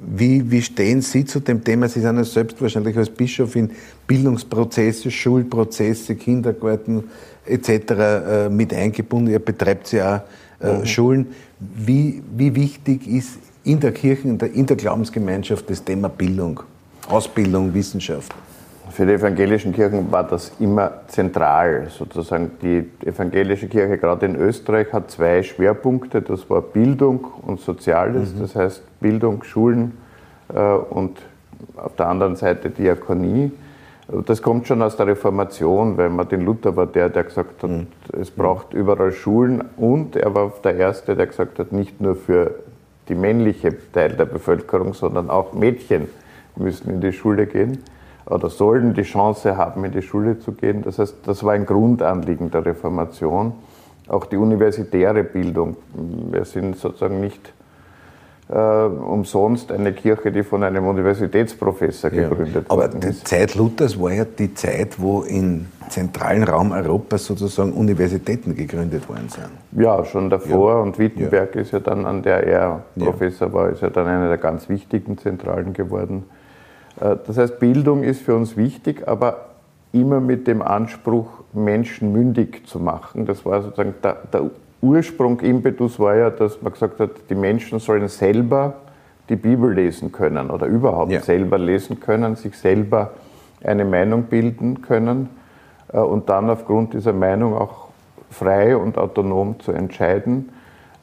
wie, 0.00 0.50
wie 0.50 0.62
stehen 0.62 1.02
Sie 1.02 1.26
zu 1.26 1.40
dem 1.40 1.62
Thema? 1.62 1.86
Sie 1.88 2.00
sind 2.00 2.16
ja 2.16 2.24
selbst 2.24 2.62
wahrscheinlich 2.62 2.96
als 2.96 3.10
Bischof 3.10 3.56
in 3.56 3.70
Bildungsprozesse, 4.06 5.10
Schulprozesse, 5.10 6.14
Kindergarten 6.14 7.04
etc. 7.44 7.68
Äh, 7.68 8.48
mit 8.48 8.72
eingebunden. 8.72 9.30
Er 9.30 9.38
betreibt 9.38 9.92
ja 9.92 10.16
auch 10.16 10.43
äh, 10.64 10.78
mhm. 10.78 10.86
Schulen. 10.86 11.26
Wie, 11.58 12.22
wie 12.36 12.54
wichtig 12.54 13.06
ist 13.06 13.38
in 13.64 13.80
der 13.80 13.92
Kirche, 13.92 14.28
in 14.28 14.38
der, 14.38 14.52
in 14.52 14.66
der 14.66 14.76
Glaubensgemeinschaft 14.76 15.68
das 15.70 15.82
Thema 15.84 16.08
Bildung, 16.08 16.60
Ausbildung, 17.08 17.72
Wissenschaft? 17.74 18.34
Für 18.90 19.06
die 19.06 19.14
evangelischen 19.14 19.72
Kirchen 19.72 20.12
war 20.12 20.24
das 20.24 20.52
immer 20.60 21.00
zentral. 21.08 21.88
Sozusagen 21.90 22.52
die 22.62 22.84
evangelische 23.04 23.66
Kirche, 23.66 23.98
gerade 23.98 24.26
in 24.26 24.36
Österreich, 24.36 24.92
hat 24.92 25.10
zwei 25.10 25.42
Schwerpunkte. 25.42 26.22
Das 26.22 26.48
war 26.48 26.60
Bildung 26.60 27.24
und 27.42 27.60
Soziales, 27.60 28.34
mhm. 28.34 28.40
das 28.40 28.54
heißt 28.54 28.82
Bildung, 29.00 29.42
Schulen 29.42 29.92
äh, 30.54 30.60
und 30.60 31.18
auf 31.76 31.96
der 31.96 32.08
anderen 32.08 32.36
Seite 32.36 32.70
Diakonie. 32.70 33.50
Das 34.26 34.42
kommt 34.42 34.66
schon 34.66 34.82
aus 34.82 34.96
der 34.96 35.06
Reformation, 35.06 35.96
weil 35.96 36.10
Martin 36.10 36.42
Luther 36.42 36.76
war 36.76 36.86
der, 36.86 37.08
der 37.08 37.24
gesagt 37.24 37.62
hat, 37.62 37.70
mhm. 37.70 37.86
es 38.12 38.30
braucht 38.30 38.74
überall 38.74 39.12
Schulen 39.12 39.64
und 39.76 40.14
er 40.14 40.34
war 40.34 40.52
der 40.62 40.76
Erste, 40.76 41.16
der 41.16 41.26
gesagt 41.26 41.58
hat, 41.58 41.72
nicht 41.72 42.00
nur 42.00 42.14
für 42.14 42.54
die 43.08 43.14
männliche 43.14 43.74
Teil 43.92 44.10
der 44.10 44.26
Bevölkerung, 44.26 44.92
sondern 44.92 45.30
auch 45.30 45.54
Mädchen 45.54 46.08
müssen 46.56 46.90
in 46.90 47.00
die 47.00 47.12
Schule 47.12 47.46
gehen 47.46 47.78
oder 48.26 48.50
sollen 48.50 48.94
die 48.94 49.02
Chance 49.02 49.56
haben, 49.56 49.84
in 49.84 49.92
die 49.92 50.02
Schule 50.02 50.38
zu 50.38 50.52
gehen. 50.52 50.82
Das 50.82 50.98
heißt, 50.98 51.16
das 51.26 51.42
war 51.42 51.52
ein 51.52 51.66
Grundanliegen 51.66 52.50
der 52.50 52.64
Reformation. 52.64 53.52
Auch 54.08 54.26
die 54.26 54.36
universitäre 54.36 55.24
Bildung. 55.24 55.76
Wir 56.30 56.44
sind 56.44 56.76
sozusagen 56.76 57.20
nicht 57.20 57.52
äh, 58.48 58.56
umsonst 58.56 59.72
eine 59.72 59.92
Kirche, 59.92 60.30
die 60.30 60.42
von 60.42 60.62
einem 60.62 60.86
Universitätsprofessor 60.86 62.12
ja. 62.12 62.28
gegründet 62.28 62.66
Aber 62.68 62.82
worden 62.82 62.98
ist. 62.98 63.04
Aber 63.04 63.12
die 63.12 63.24
Zeit 63.24 63.54
Luthers 63.54 64.00
war 64.00 64.12
ja 64.12 64.24
die 64.24 64.52
Zeit, 64.54 65.00
wo 65.00 65.22
im 65.22 65.66
zentralen 65.88 66.44
Raum 66.44 66.72
Europas 66.72 67.26
sozusagen 67.26 67.72
Universitäten 67.72 68.54
gegründet 68.54 69.08
worden 69.08 69.28
sind. 69.28 69.48
Ja, 69.80 70.04
schon 70.04 70.30
davor. 70.30 70.74
Ja. 70.74 70.80
Und 70.80 70.98
Wittenberg 70.98 71.54
ja. 71.54 71.60
ist 71.60 71.72
ja 71.72 71.80
dann, 71.80 72.06
an 72.06 72.22
der 72.22 72.46
er 72.46 72.82
Professor 72.98 73.52
war, 73.52 73.70
ist 73.70 73.82
ja 73.82 73.90
dann 73.90 74.06
eine 74.06 74.28
der 74.28 74.38
ganz 74.38 74.68
wichtigen 74.68 75.18
Zentralen 75.18 75.72
geworden. 75.72 76.24
Äh, 77.00 77.16
das 77.26 77.38
heißt, 77.38 77.58
Bildung 77.58 78.02
ist 78.02 78.22
für 78.22 78.34
uns 78.34 78.56
wichtig, 78.56 79.06
aber 79.06 79.46
immer 79.92 80.20
mit 80.20 80.46
dem 80.46 80.60
Anspruch, 80.60 81.28
Menschen 81.52 82.12
mündig 82.12 82.66
zu 82.66 82.80
machen. 82.80 83.26
Das 83.26 83.44
war 83.46 83.62
sozusagen 83.62 83.94
der, 84.02 84.16
der 84.32 84.50
Ursprung, 84.84 85.40
Impetus 85.40 85.98
war 85.98 86.16
ja, 86.16 86.30
dass 86.30 86.60
man 86.60 86.72
gesagt 86.72 87.00
hat, 87.00 87.10
die 87.30 87.34
Menschen 87.34 87.78
sollen 87.78 88.08
selber 88.08 88.74
die 89.28 89.36
Bibel 89.36 89.72
lesen 89.72 90.12
können 90.12 90.50
oder 90.50 90.66
überhaupt 90.66 91.10
ja. 91.10 91.20
selber 91.20 91.58
lesen 91.58 92.00
können, 92.00 92.36
sich 92.36 92.56
selber 92.56 93.12
eine 93.62 93.84
Meinung 93.84 94.24
bilden 94.24 94.82
können 94.82 95.30
äh, 95.92 95.98
und 95.98 96.28
dann 96.28 96.50
aufgrund 96.50 96.92
dieser 96.92 97.14
Meinung 97.14 97.54
auch 97.54 97.88
frei 98.30 98.76
und 98.76 98.98
autonom 98.98 99.58
zu 99.60 99.72
entscheiden. 99.72 100.50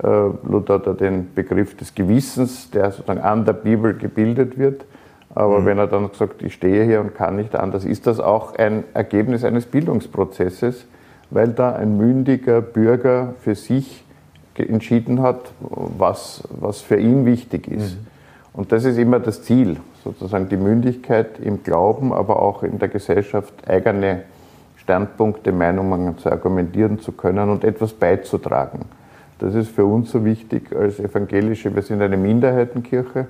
Äh, 0.03 0.07
Luther 0.07 0.81
hat 0.85 0.99
den 0.99 1.33
Begriff 1.33 1.75
des 1.75 1.95
Gewissens, 1.95 2.69
der 2.69 2.91
sozusagen 2.91 3.21
an 3.21 3.45
der 3.45 3.53
Bibel 3.53 3.95
gebildet 3.95 4.57
wird. 4.57 4.85
Aber 5.33 5.59
mhm. 5.59 5.65
wenn 5.65 5.77
er 5.77 5.87
dann 5.87 6.09
sagt, 6.13 6.43
ich 6.43 6.53
stehe 6.53 6.83
hier 6.83 7.01
und 7.01 7.15
kann 7.15 7.35
nicht 7.37 7.55
anders, 7.55 7.85
ist 7.85 8.05
das 8.05 8.19
auch 8.19 8.55
ein 8.55 8.83
Ergebnis 8.93 9.43
eines 9.43 9.65
Bildungsprozesses, 9.65 10.85
weil 11.31 11.49
da 11.49 11.73
ein 11.73 11.97
mündiger 11.97 12.61
Bürger 12.61 13.33
für 13.39 13.55
sich 13.55 14.03
entschieden 14.55 15.21
hat, 15.21 15.53
was, 15.59 16.43
was 16.51 16.81
für 16.81 16.97
ihn 16.97 17.25
wichtig 17.25 17.67
ist. 17.67 17.95
Mhm. 17.95 18.07
Und 18.53 18.71
das 18.71 18.83
ist 18.83 18.97
immer 18.97 19.19
das 19.19 19.41
Ziel, 19.43 19.77
sozusagen 20.03 20.49
die 20.49 20.57
Mündigkeit 20.57 21.39
im 21.39 21.63
Glauben, 21.63 22.13
aber 22.13 22.41
auch 22.41 22.61
in 22.61 22.77
der 22.77 22.89
Gesellschaft 22.89 23.53
eigene 23.67 24.23
Standpunkte, 24.75 25.51
Meinungen 25.51 26.17
zu 26.17 26.29
argumentieren 26.29 26.99
zu 26.99 27.13
können 27.13 27.49
und 27.49 27.63
etwas 27.63 27.93
beizutragen. 27.93 28.81
Das 29.39 29.55
ist 29.55 29.71
für 29.71 29.85
uns 29.85 30.11
so 30.11 30.25
wichtig 30.25 30.75
als 30.75 30.99
Evangelische. 30.99 31.73
Wir 31.73 31.81
sind 31.81 32.01
eine 32.01 32.17
Minderheitenkirche, 32.17 33.27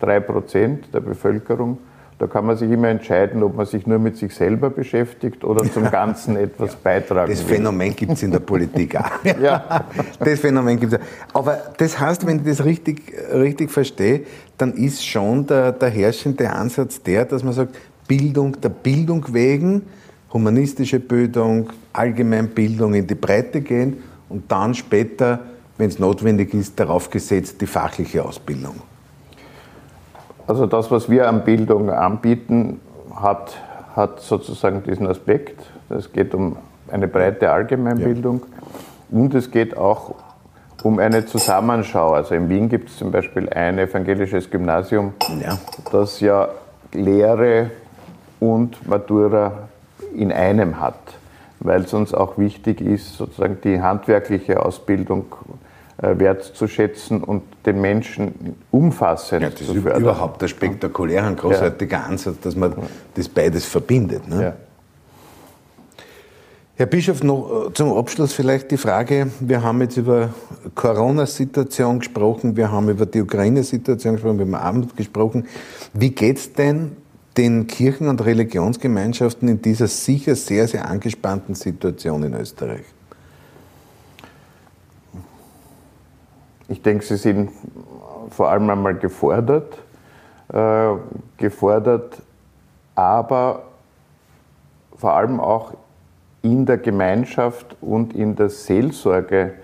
drei 0.00 0.20
Prozent 0.20 0.92
der 0.92 1.00
Bevölkerung. 1.00 1.78
Da 2.18 2.26
kann 2.26 2.46
man 2.46 2.56
sich 2.56 2.70
immer 2.70 2.88
entscheiden, 2.88 3.42
ob 3.42 3.56
man 3.56 3.66
sich 3.66 3.86
nur 3.86 3.98
mit 3.98 4.16
sich 4.16 4.34
selber 4.34 4.70
beschäftigt 4.70 5.44
oder 5.44 5.70
zum 5.70 5.84
Ganzen 5.90 6.36
etwas 6.36 6.72
ja, 6.72 6.78
beitragen 6.82 7.30
Das 7.30 7.42
Phänomen 7.42 7.94
gibt 7.94 8.12
es 8.12 8.22
in 8.22 8.30
der 8.30 8.38
Politik 8.38 8.96
auch. 8.96 9.24
ja. 9.40 9.84
Das 10.18 10.40
Phänomen 10.40 10.80
gibt 10.80 10.94
es 10.94 11.00
Aber 11.34 11.58
das 11.76 12.00
heißt, 12.00 12.26
wenn 12.26 12.38
ich 12.38 12.44
das 12.44 12.64
richtig, 12.64 13.12
richtig 13.34 13.70
verstehe, 13.70 14.22
dann 14.56 14.72
ist 14.72 15.04
schon 15.04 15.46
der, 15.46 15.72
der 15.72 15.90
herrschende 15.90 16.50
Ansatz 16.50 17.02
der, 17.02 17.26
dass 17.26 17.44
man 17.44 17.52
sagt, 17.52 17.76
Bildung 18.08 18.58
der 18.62 18.70
Bildung 18.70 19.26
wegen, 19.34 19.82
humanistische 20.32 21.00
Bildung, 21.00 21.70
Allgemeinbildung 21.92 22.94
in 22.94 23.06
die 23.06 23.14
Breite 23.14 23.60
gehen 23.60 24.02
und 24.30 24.50
dann 24.50 24.74
später, 24.74 25.40
wenn 25.76 25.88
es 25.88 25.98
notwendig 25.98 26.54
ist, 26.54 26.80
darauf 26.80 27.10
gesetzt 27.10 27.60
die 27.60 27.66
fachliche 27.66 28.24
Ausbildung. 28.24 28.76
Also 30.46 30.66
das, 30.66 30.90
was 30.90 31.10
wir 31.10 31.28
an 31.28 31.42
Bildung 31.44 31.90
anbieten, 31.90 32.80
hat, 33.14 33.54
hat 33.94 34.20
sozusagen 34.20 34.82
diesen 34.84 35.06
Aspekt. 35.06 35.60
Es 35.88 36.12
geht 36.12 36.34
um 36.34 36.56
eine 36.90 37.08
breite 37.08 37.50
Allgemeinbildung 37.50 38.42
ja. 39.10 39.18
und 39.18 39.34
es 39.34 39.50
geht 39.50 39.76
auch 39.76 40.14
um 40.82 40.98
eine 40.98 41.26
Zusammenschau. 41.26 42.12
Also 42.12 42.34
in 42.34 42.48
Wien 42.48 42.68
gibt 42.68 42.90
es 42.90 42.96
zum 42.96 43.10
Beispiel 43.10 43.48
ein 43.48 43.78
evangelisches 43.78 44.50
Gymnasium, 44.50 45.14
ja. 45.42 45.58
das 45.90 46.20
ja 46.20 46.48
Lehre 46.92 47.70
und 48.38 48.86
Matura 48.88 49.68
in 50.14 50.30
einem 50.30 50.80
hat, 50.80 50.98
weil 51.60 51.82
es 51.82 51.92
uns 51.92 52.14
auch 52.14 52.38
wichtig 52.38 52.80
ist, 52.80 53.16
sozusagen 53.16 53.58
die 53.64 53.80
handwerkliche 53.80 54.64
Ausbildung 54.64 55.26
wertzuschätzen 55.98 57.22
und 57.22 57.42
den 57.64 57.80
Menschen 57.80 58.56
umfassend 58.70 59.42
ja, 59.42 59.50
das 59.50 59.58
zu 59.60 59.74
fördern. 59.74 59.92
ist 59.92 59.98
überhaupt 60.00 60.42
der 60.42 60.48
spektakuläre 60.48 61.26
und 61.26 61.38
großartige 61.38 61.94
ja. 61.94 62.02
Ansatz, 62.02 62.36
dass 62.42 62.54
man 62.54 62.74
das 63.14 63.28
beides 63.28 63.64
verbindet. 63.64 64.28
Ne? 64.28 64.42
Ja. 64.42 64.56
Herr 66.78 66.84
Bischof, 66.86 67.22
noch 67.22 67.68
äh, 67.68 67.72
zum 67.72 67.96
Abschluss 67.96 68.34
vielleicht 68.34 68.70
die 68.70 68.76
Frage, 68.76 69.30
wir 69.40 69.62
haben 69.62 69.80
jetzt 69.80 69.96
über 69.96 70.34
Corona-Situation 70.74 72.00
gesprochen, 72.00 72.54
wir 72.54 72.70
haben 72.70 72.90
über 72.90 73.06
die 73.06 73.22
Ukraine-Situation 73.22 74.16
gesprochen, 74.16 74.38
wir 74.38 74.44
haben 74.44 74.54
Abend 74.54 74.94
gesprochen. 74.94 75.46
Wie 75.94 76.10
geht 76.10 76.36
es 76.36 76.52
denn 76.52 76.92
den 77.38 77.66
Kirchen- 77.66 78.08
und 78.08 78.22
Religionsgemeinschaften 78.22 79.48
in 79.48 79.62
dieser 79.62 79.86
sicher 79.86 80.36
sehr, 80.36 80.68
sehr 80.68 80.86
angespannten 80.86 81.54
Situation 81.54 82.22
in 82.24 82.34
Österreich? 82.34 82.84
Ich 86.68 86.82
denke, 86.82 87.04
sie 87.04 87.16
sind 87.16 87.50
vor 88.30 88.48
allem 88.50 88.68
einmal 88.68 88.94
gefordert, 88.94 89.78
äh, 90.52 90.94
gefordert, 91.36 92.22
aber 92.94 93.62
vor 94.96 95.12
allem 95.12 95.40
auch 95.40 95.74
in 96.42 96.66
der 96.66 96.78
Gemeinschaft 96.78 97.76
und 97.80 98.14
in 98.14 98.36
der 98.36 98.48
Seelsorge 98.48 99.54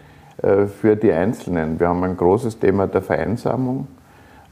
äh, 0.42 0.66
für 0.66 0.96
die 0.96 1.12
Einzelnen. 1.12 1.78
Wir 1.78 1.88
haben 1.88 2.02
ein 2.04 2.16
großes 2.16 2.58
Thema 2.58 2.86
der 2.86 3.02
Vereinsamung. 3.02 3.88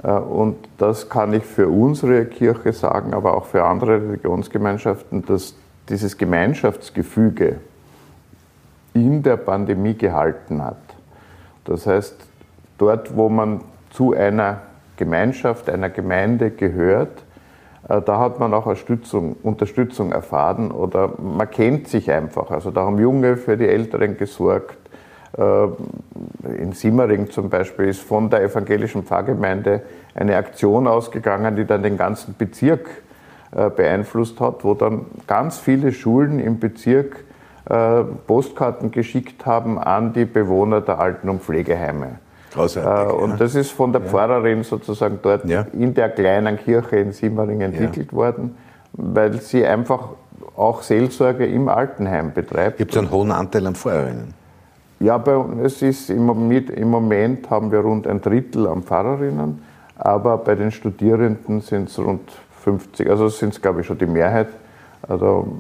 Äh, 0.02 0.12
und 0.12 0.56
das 0.78 1.08
kann 1.08 1.32
ich 1.32 1.44
für 1.44 1.68
unsere 1.68 2.24
Kirche 2.26 2.72
sagen, 2.72 3.14
aber 3.14 3.36
auch 3.36 3.46
für 3.46 3.64
andere 3.64 4.00
Religionsgemeinschaften, 4.00 5.24
dass 5.26 5.54
dieses 5.88 6.16
Gemeinschaftsgefüge 6.16 7.56
in 8.94 9.22
der 9.22 9.36
Pandemie 9.36 9.94
gehalten 9.94 10.62
hat. 10.62 10.76
Das 11.64 11.86
heißt, 11.86 12.16
dort, 12.80 13.16
wo 13.16 13.28
man 13.28 13.60
zu 13.90 14.14
einer 14.14 14.62
Gemeinschaft, 14.96 15.68
einer 15.68 15.90
Gemeinde 15.90 16.50
gehört, 16.50 17.24
äh, 17.88 18.00
da 18.02 18.18
hat 18.18 18.38
man 18.38 18.54
auch 18.54 18.66
Unterstützung, 18.66 20.12
erfahren 20.12 20.70
oder 20.70 21.12
man 21.18 21.50
kennt 21.50 21.88
sich 21.88 22.10
einfach. 22.10 22.50
Also 22.50 22.70
da 22.70 22.82
haben 22.82 22.98
Junge 22.98 23.36
für 23.36 23.56
die 23.56 23.66
Älteren 23.66 24.16
gesorgt. 24.16 24.78
Äh, 25.36 25.66
in 26.60 26.72
Simmering 26.72 27.30
zum 27.30 27.50
Beispiel 27.50 27.86
ist 27.86 28.00
von 28.00 28.30
der 28.30 28.42
evangelischen 28.42 29.04
Pfarrgemeinde 29.04 29.82
eine 30.14 30.36
Aktion 30.36 30.86
ausgegangen, 30.86 31.56
die 31.56 31.64
dann 31.64 31.82
den 31.82 31.96
ganzen 31.96 32.34
Bezirk 32.36 32.88
äh, 33.52 33.70
beeinflusst 33.70 34.40
hat, 34.40 34.64
wo 34.64 34.74
dann 34.74 35.06
ganz 35.26 35.58
viele 35.58 35.92
Schulen 35.92 36.40
im 36.40 36.58
Bezirk 36.58 37.24
Postkarten 38.26 38.90
geschickt 38.90 39.46
haben 39.46 39.78
an 39.78 40.12
die 40.12 40.24
Bewohner 40.24 40.80
der 40.80 40.98
Alten- 40.98 41.28
und 41.28 41.40
Pflegeheime. 41.40 42.18
Großartig, 42.52 43.14
und 43.14 43.30
ja. 43.30 43.36
das 43.36 43.54
ist 43.54 43.70
von 43.70 43.92
der 43.92 44.00
Pfarrerin 44.00 44.64
sozusagen 44.64 45.20
dort 45.22 45.44
ja. 45.44 45.66
in 45.72 45.94
der 45.94 46.10
kleinen 46.10 46.58
Kirche 46.58 46.96
in 46.96 47.12
Simmering 47.12 47.60
entwickelt 47.60 48.08
ja. 48.10 48.16
worden, 48.16 48.56
weil 48.92 49.40
sie 49.40 49.64
einfach 49.64 50.10
auch 50.56 50.82
Seelsorge 50.82 51.46
im 51.46 51.68
Altenheim 51.68 52.32
betreibt. 52.32 52.78
Gibt 52.78 52.92
es 52.92 52.98
einen 52.98 53.10
hohen 53.10 53.30
Anteil 53.30 53.66
an 53.66 53.74
Pfarrerinnen? 53.74 54.34
Ja, 54.98 55.16
bei, 55.16 55.42
es 55.62 55.80
ist 55.80 56.10
im 56.10 56.26
Moment, 56.26 56.70
im 56.70 56.90
Moment 56.90 57.48
haben 57.48 57.72
wir 57.72 57.80
rund 57.80 58.06
ein 58.06 58.20
Drittel 58.20 58.66
an 58.66 58.82
Pfarrerinnen, 58.82 59.62
aber 59.96 60.36
bei 60.38 60.54
den 60.54 60.70
Studierenden 60.72 61.62
sind 61.62 61.88
es 61.88 61.98
rund 61.98 62.30
50, 62.62 63.08
also 63.08 63.28
sind 63.28 63.54
es 63.54 63.62
glaube 63.62 63.80
ich 63.80 63.86
schon 63.86 63.96
die 63.96 64.06
Mehrheit. 64.06 64.48
Also 65.08 65.56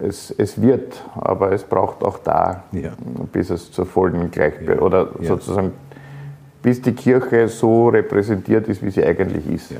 es, 0.00 0.30
es 0.36 0.60
wird, 0.60 1.02
aber 1.14 1.52
es 1.52 1.64
braucht 1.64 2.04
auch 2.04 2.18
da, 2.18 2.64
ja. 2.72 2.90
bis 3.32 3.48
es 3.48 3.72
zur 3.72 3.86
vollen 3.86 4.30
Gleichberechtigung 4.30 4.76
ja. 4.76 4.82
oder 4.82 5.08
ja. 5.20 5.28
sozusagen 5.28 5.72
bis 6.62 6.80
die 6.80 6.92
Kirche 6.92 7.48
so 7.48 7.88
repräsentiert 7.88 8.68
ist, 8.68 8.82
wie 8.82 8.90
sie 8.90 9.04
eigentlich 9.04 9.46
ist. 9.48 9.72
Ja. 9.72 9.78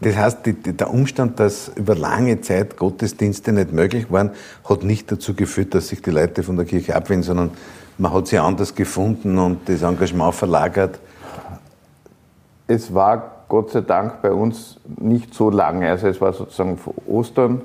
Das 0.00 0.16
heißt, 0.16 0.46
die, 0.46 0.54
der 0.54 0.90
Umstand, 0.90 1.40
dass 1.40 1.70
über 1.76 1.94
lange 1.94 2.40
Zeit 2.40 2.76
Gottesdienste 2.76 3.52
nicht 3.52 3.72
möglich 3.72 4.10
waren, 4.10 4.30
hat 4.68 4.82
nicht 4.82 5.10
dazu 5.10 5.34
geführt, 5.34 5.74
dass 5.74 5.88
sich 5.88 6.02
die 6.02 6.10
Leute 6.10 6.42
von 6.42 6.56
der 6.56 6.66
Kirche 6.66 6.94
abwenden, 6.94 7.22
sondern 7.22 7.50
man 7.98 8.12
hat 8.12 8.26
sie 8.26 8.38
anders 8.38 8.74
gefunden 8.74 9.38
und 9.38 9.68
das 9.68 9.82
Engagement 9.82 10.34
verlagert. 10.34 10.98
Es 12.66 12.92
war 12.92 13.44
Gott 13.48 13.70
sei 13.70 13.82
Dank 13.82 14.20
bei 14.22 14.32
uns 14.32 14.80
nicht 14.98 15.32
so 15.34 15.50
lange. 15.50 15.88
Also 15.88 16.08
es 16.08 16.20
war 16.20 16.32
sozusagen 16.32 16.76
vor 16.76 16.94
Ostern 17.06 17.62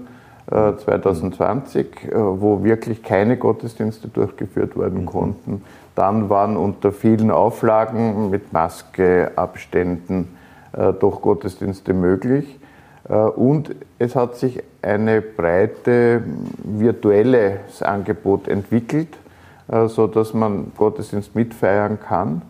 2020, 0.50 2.06
äh, 2.06 2.16
wo 2.16 2.64
wirklich 2.64 3.04
keine 3.04 3.38
Gottesdienste 3.38 4.08
durchgeführt 4.08 4.78
werden 4.78 5.02
mhm. 5.02 5.06
konnten. 5.06 5.64
Dann 5.96 6.30
waren 6.30 6.58
unter 6.58 6.92
vielen 6.92 7.30
Auflagen 7.30 8.30
mit 8.30 8.52
Maske, 8.52 9.32
Abständen 9.36 10.36
äh, 10.74 10.94
doch 10.94 11.22
Gottesdienste 11.22 11.94
möglich. 11.94 12.60
Äh, 13.08 13.14
und 13.14 13.76
es 14.00 14.16
hat 14.16 14.36
sich 14.38 14.64
eine 14.82 15.22
breite 15.22 16.24
virtuelles 16.64 17.84
Angebot 17.84 18.48
entwickelt, 18.48 19.10
sodass 19.68 20.34
man 20.34 20.72
Gottesdienst 20.78 21.36
mitfeiern 21.36 22.00
kann. 22.00 22.42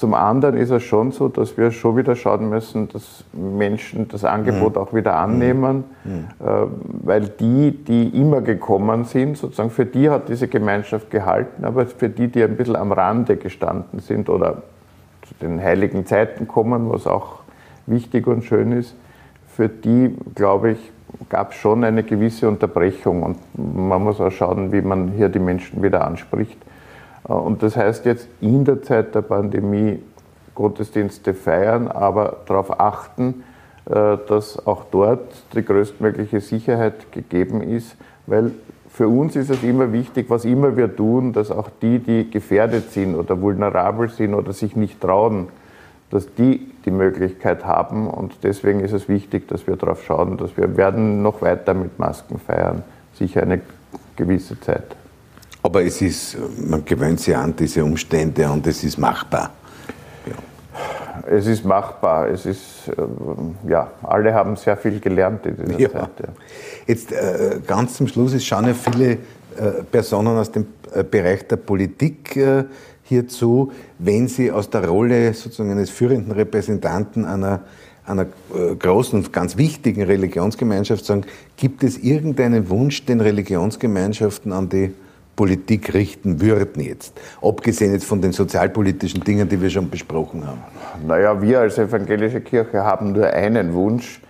Zum 0.00 0.14
anderen 0.14 0.56
ist 0.56 0.70
es 0.70 0.82
schon 0.82 1.12
so, 1.12 1.28
dass 1.28 1.58
wir 1.58 1.70
schon 1.72 1.94
wieder 1.94 2.16
schauen 2.16 2.48
müssen, 2.48 2.88
dass 2.88 3.22
Menschen 3.34 4.08
das 4.08 4.24
Angebot 4.24 4.76
mhm. 4.76 4.80
auch 4.80 4.94
wieder 4.94 5.16
annehmen, 5.16 5.84
mhm. 6.04 6.12
mhm. 6.12 6.24
Äh, 6.40 6.66
weil 7.04 7.28
die, 7.28 7.72
die 7.72 8.08
immer 8.18 8.40
gekommen 8.40 9.04
sind, 9.04 9.36
sozusagen 9.36 9.68
für 9.68 9.84
die 9.84 10.08
hat 10.08 10.30
diese 10.30 10.48
Gemeinschaft 10.48 11.10
gehalten, 11.10 11.66
aber 11.66 11.84
für 11.84 12.08
die, 12.08 12.28
die 12.28 12.42
ein 12.42 12.56
bisschen 12.56 12.76
am 12.76 12.92
Rande 12.92 13.36
gestanden 13.36 13.98
sind 13.98 14.30
oder 14.30 14.62
zu 15.28 15.34
den 15.42 15.60
heiligen 15.60 16.06
Zeiten 16.06 16.48
kommen, 16.48 16.90
was 16.90 17.06
auch 17.06 17.40
wichtig 17.84 18.26
und 18.26 18.42
schön 18.42 18.72
ist, 18.72 18.94
für 19.48 19.68
die, 19.68 20.16
glaube 20.34 20.70
ich, 20.70 20.92
gab 21.28 21.50
es 21.50 21.58
schon 21.58 21.84
eine 21.84 22.04
gewisse 22.04 22.48
Unterbrechung 22.48 23.22
und 23.22 23.36
man 23.54 24.02
muss 24.02 24.18
auch 24.18 24.30
schauen, 24.30 24.72
wie 24.72 24.80
man 24.80 25.08
hier 25.08 25.28
die 25.28 25.40
Menschen 25.40 25.82
wieder 25.82 26.06
anspricht. 26.06 26.56
Äh, 27.28 27.32
und 27.32 27.62
das 27.62 27.76
heißt 27.76 28.04
jetzt 28.06 28.28
in 28.40 28.64
der 28.64 28.82
Zeit 28.82 29.14
der 29.14 29.22
Pandemie 29.22 30.00
Gottesdienste 30.54 31.34
feiern, 31.34 31.88
aber 31.88 32.38
darauf 32.46 32.80
achten, 32.80 33.44
äh, 33.86 34.18
dass 34.28 34.66
auch 34.66 34.84
dort 34.90 35.32
die 35.54 35.64
größtmögliche 35.64 36.40
Sicherheit 36.40 37.12
gegeben 37.12 37.62
ist, 37.62 37.96
weil 38.26 38.52
für 38.88 39.08
uns 39.08 39.36
ist 39.36 39.50
es 39.50 39.62
immer 39.62 39.92
wichtig, 39.92 40.28
was 40.28 40.44
immer 40.44 40.76
wir 40.76 40.94
tun, 40.94 41.32
dass 41.32 41.50
auch 41.50 41.70
die, 41.80 42.00
die 42.00 42.28
gefährdet 42.28 42.90
sind 42.90 43.14
oder 43.14 43.40
vulnerabel 43.40 44.08
sind 44.10 44.34
oder 44.34 44.52
sich 44.52 44.76
nicht 44.76 45.00
trauen, 45.00 45.48
dass 46.10 46.34
die 46.34 46.66
die 46.84 46.90
Möglichkeit 46.90 47.64
haben. 47.64 48.10
Und 48.10 48.34
deswegen 48.42 48.80
ist 48.80 48.92
es 48.92 49.08
wichtig, 49.08 49.48
dass 49.48 49.66
wir 49.66 49.76
darauf 49.76 50.04
schauen, 50.04 50.36
dass 50.36 50.56
wir 50.56 50.76
werden 50.76 51.22
noch 51.22 51.40
weiter 51.40 51.72
mit 51.72 51.98
Masken 51.98 52.38
feiern, 52.38 52.82
sicher 53.14 53.42
eine 53.42 53.60
gewisse 54.16 54.60
Zeit. 54.60 54.96
Aber 55.62 55.84
es 55.84 56.00
ist, 56.00 56.36
man 56.58 56.84
gewöhnt 56.84 57.20
sich 57.20 57.36
an 57.36 57.54
diese 57.54 57.84
Umstände 57.84 58.48
und 58.50 58.66
es 58.66 58.82
ist 58.82 58.98
machbar. 58.98 59.50
Ja. 60.26 61.28
Es 61.28 61.46
ist 61.46 61.64
machbar. 61.64 62.28
Es 62.28 62.46
ist, 62.46 62.88
äh, 62.88 63.70
ja, 63.70 63.90
alle 64.02 64.32
haben 64.32 64.56
sehr 64.56 64.76
viel 64.76 65.00
gelernt 65.00 65.44
in 65.46 65.56
dieser 65.56 65.78
ja. 65.78 65.90
Zeit. 65.90 66.10
Ja. 66.18 66.28
Jetzt 66.86 67.12
äh, 67.12 67.60
ganz 67.66 67.94
zum 67.94 68.08
Schluss, 68.08 68.32
es 68.32 68.44
schauen 68.44 68.66
ja 68.66 68.74
viele 68.74 69.12
äh, 69.12 69.82
Personen 69.90 70.38
aus 70.38 70.50
dem 70.50 70.66
Bereich 71.08 71.46
der 71.46 71.54
Politik 71.54 72.36
hierzu, 73.04 73.70
wenn 74.00 74.26
sie 74.26 74.50
aus 74.50 74.70
der 74.70 74.88
Rolle 74.88 75.32
sozusagen 75.34 75.70
eines 75.70 75.88
führenden 75.88 76.32
Repräsentanten 76.32 77.26
einer 77.26 77.60
einer 78.06 78.26
großen 78.76 79.20
und 79.20 79.32
ganz 79.32 79.56
wichtigen 79.56 80.02
Religionsgemeinschaft 80.02 81.04
sagen, 81.04 81.24
gibt 81.56 81.84
es 81.84 81.98
irgendeinen 81.98 82.68
Wunsch 82.68 83.04
den 83.06 83.20
Religionsgemeinschaften 83.20 84.52
an 84.52 84.68
die 84.68 84.92
Politik 85.40 85.94
richten 85.94 86.42
würden 86.42 86.82
jetzt? 86.82 87.18
Abgesehen 87.40 87.94
jetzt 87.94 88.04
von 88.04 88.20
den 88.20 88.32
sozialpolitischen 88.32 89.24
Dingen, 89.24 89.48
die 89.48 89.58
wir 89.58 89.70
schon 89.70 89.88
besprochen 89.88 90.46
haben. 90.46 90.60
Naja, 91.06 91.40
wir 91.40 91.60
als 91.60 91.78
evangelische 91.78 92.42
Kirche 92.42 92.84
haben 92.84 93.12
nur 93.12 93.26
einen 93.26 93.72
Wunsch, 93.72 94.20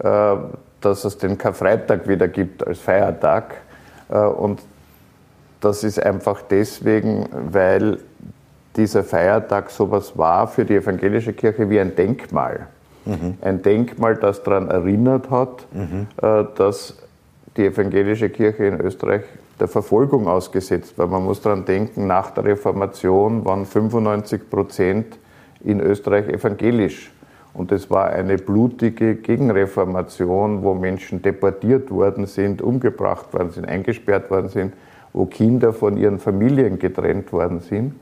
äh, 0.00 0.36
dass 0.82 1.06
es 1.06 1.16
den 1.16 1.38
Karfreitag 1.38 2.06
wieder 2.06 2.28
gibt 2.28 2.66
als 2.66 2.80
Feiertag. 2.80 3.54
Äh, 4.10 4.18
und 4.18 4.60
das 5.62 5.84
ist 5.84 6.02
einfach 6.02 6.42
deswegen, 6.42 7.30
weil 7.50 8.00
dieser 8.76 9.04
Feiertag 9.04 9.70
sowas 9.70 10.18
war 10.18 10.48
für 10.48 10.66
die 10.66 10.74
evangelische 10.74 11.32
Kirche 11.32 11.70
wie 11.70 11.80
ein 11.80 11.96
Denkmal. 11.96 12.66
Mhm. 13.06 13.38
Ein 13.40 13.62
Denkmal, 13.62 14.16
das 14.16 14.42
daran 14.42 14.68
erinnert 14.68 15.30
hat, 15.30 15.64
mhm. 15.72 16.08
Äh, 16.20 16.44
dass 16.56 16.94
die 17.56 17.64
evangelische 17.64 18.28
Kirche 18.28 18.66
in 18.66 18.78
Österreich 18.82 19.22
der 19.60 19.68
Verfolgung 19.68 20.28
ausgesetzt, 20.28 20.94
weil 20.96 21.08
man 21.08 21.24
muss 21.24 21.40
daran 21.40 21.64
denken, 21.64 22.06
nach 22.06 22.30
der 22.30 22.44
Reformation 22.44 23.44
waren 23.44 23.66
95 23.66 24.48
Prozent 24.48 25.18
in 25.64 25.80
Österreich 25.80 26.28
evangelisch. 26.28 27.12
Und 27.54 27.72
es 27.72 27.90
war 27.90 28.06
eine 28.10 28.36
blutige 28.36 29.16
Gegenreformation, 29.16 30.62
wo 30.62 30.74
Menschen 30.74 31.22
deportiert 31.22 31.90
worden 31.90 32.26
sind, 32.26 32.62
umgebracht 32.62 33.32
worden 33.32 33.50
sind, 33.50 33.66
eingesperrt 33.66 34.30
worden 34.30 34.48
sind, 34.48 34.74
wo 35.12 35.26
Kinder 35.26 35.72
von 35.72 35.96
ihren 35.96 36.18
Familien 36.18 36.78
getrennt 36.78 37.32
worden 37.32 37.60
sind. 37.60 37.94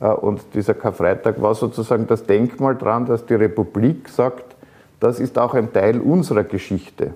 Äh, 0.00 0.08
und 0.08 0.42
dieser 0.54 0.74
Karfreitag 0.74 1.40
war 1.42 1.54
sozusagen 1.54 2.06
das 2.06 2.24
Denkmal 2.24 2.76
daran, 2.76 3.06
dass 3.06 3.26
die 3.26 3.34
Republik 3.34 4.08
sagt, 4.08 4.54
das 5.00 5.18
ist 5.18 5.38
auch 5.38 5.54
ein 5.54 5.72
Teil 5.72 6.00
unserer 6.00 6.44
Geschichte. 6.44 7.14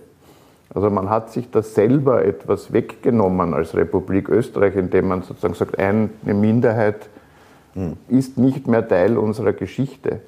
Also 0.74 0.90
man 0.90 1.08
hat 1.08 1.30
sich 1.30 1.50
da 1.50 1.62
selber 1.62 2.24
etwas 2.24 2.72
weggenommen 2.72 3.54
als 3.54 3.74
Republik 3.74 4.28
Österreich, 4.28 4.76
indem 4.76 5.08
man 5.08 5.22
sozusagen 5.22 5.54
sagt, 5.54 5.78
eine 5.78 6.10
Minderheit 6.24 7.08
hm. 7.74 7.96
ist 8.08 8.36
nicht 8.36 8.66
mehr 8.66 8.86
Teil 8.86 9.16
unserer 9.16 9.52
Geschichte. 9.52 10.20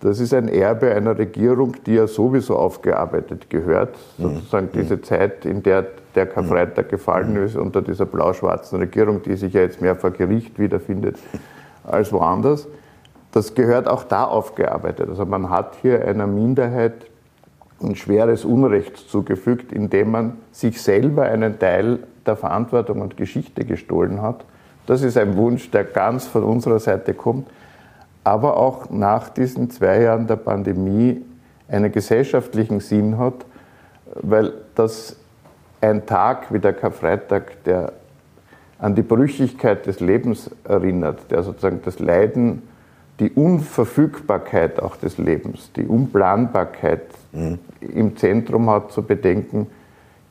Das 0.00 0.20
ist 0.20 0.32
ein 0.32 0.48
Erbe 0.48 0.94
einer 0.94 1.18
Regierung, 1.18 1.74
die 1.84 1.94
ja 1.94 2.06
sowieso 2.06 2.56
aufgearbeitet 2.56 3.50
gehört. 3.50 3.96
Hm. 4.18 4.36
Sozusagen 4.36 4.68
hm. 4.72 4.80
diese 4.80 5.00
Zeit, 5.00 5.44
in 5.44 5.62
der 5.62 5.86
der 6.14 6.26
Karfreitag 6.26 6.86
hm. 6.86 6.90
gefallen 6.90 7.34
hm. 7.36 7.44
ist, 7.44 7.56
unter 7.56 7.80
dieser 7.80 8.06
blau-schwarzen 8.06 8.78
Regierung, 8.78 9.22
die 9.22 9.36
sich 9.36 9.52
ja 9.52 9.62
jetzt 9.62 9.80
mehr 9.80 9.96
vor 9.96 10.10
Gericht 10.10 10.58
wiederfindet 10.58 11.16
als 11.84 12.12
woanders. 12.12 12.66
Das 13.32 13.54
gehört 13.54 13.88
auch 13.88 14.04
da 14.04 14.24
aufgearbeitet. 14.24 15.08
Also 15.08 15.24
man 15.26 15.50
hat 15.50 15.76
hier 15.82 16.04
einer 16.04 16.26
Minderheit 16.26 17.06
ein 17.82 17.96
schweres 17.96 18.44
Unrecht 18.44 18.96
zugefügt, 18.96 19.72
indem 19.72 20.10
man 20.10 20.36
sich 20.52 20.82
selber 20.82 21.24
einen 21.24 21.58
Teil 21.58 22.00
der 22.26 22.36
Verantwortung 22.36 23.00
und 23.00 23.16
Geschichte 23.16 23.64
gestohlen 23.64 24.20
hat. 24.20 24.44
Das 24.86 25.02
ist 25.02 25.16
ein 25.16 25.36
Wunsch, 25.36 25.70
der 25.70 25.84
ganz 25.84 26.26
von 26.26 26.42
unserer 26.44 26.78
Seite 26.78 27.14
kommt. 27.14 27.48
aber 28.28 28.58
auch 28.58 28.90
nach 28.90 29.30
diesen 29.30 29.70
zwei 29.70 30.02
Jahren 30.02 30.26
der 30.26 30.36
Pandemie 30.36 31.22
einen 31.66 31.90
gesellschaftlichen 31.90 32.80
Sinn 32.80 33.16
hat, 33.16 33.46
weil 34.14 34.52
das 34.74 35.16
ein 35.80 36.04
Tag 36.04 36.52
wie 36.52 36.58
der 36.58 36.74
Karfreitag, 36.74 37.64
der 37.64 37.92
an 38.78 38.94
die 38.94 39.02
Brüchigkeit 39.02 39.86
des 39.86 40.00
Lebens 40.00 40.50
erinnert, 40.64 41.30
der 41.30 41.42
sozusagen 41.42 41.80
das 41.84 41.98
Leiden, 42.00 42.62
die 43.18 43.30
Unverfügbarkeit 43.30 44.80
auch 44.80 44.96
des 44.96 45.18
Lebens, 45.18 45.72
die 45.74 45.86
Unplanbarkeit 45.86 47.02
mhm. 47.32 47.58
im 47.80 48.16
Zentrum 48.16 48.70
hat 48.70 48.92
zu 48.92 49.02
bedenken, 49.02 49.66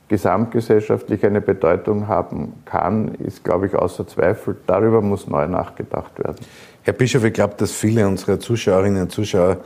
gesamtgesellschaftlich 0.08 1.24
eine 1.24 1.40
Bedeutung 1.40 2.08
haben 2.08 2.54
kann, 2.64 3.14
ist, 3.16 3.44
glaube 3.44 3.66
ich, 3.66 3.74
außer 3.74 4.06
Zweifel. 4.06 4.56
Darüber 4.66 5.02
muss 5.02 5.28
neu 5.28 5.46
nachgedacht 5.46 6.18
werden. 6.18 6.36
Herr 6.82 6.94
Bischof, 6.94 7.24
ich 7.24 7.34
glaube, 7.34 7.54
dass 7.58 7.72
viele 7.72 8.08
unserer 8.08 8.40
Zuschauerinnen 8.40 9.02
und 9.02 9.12
Zuschauer 9.12 9.58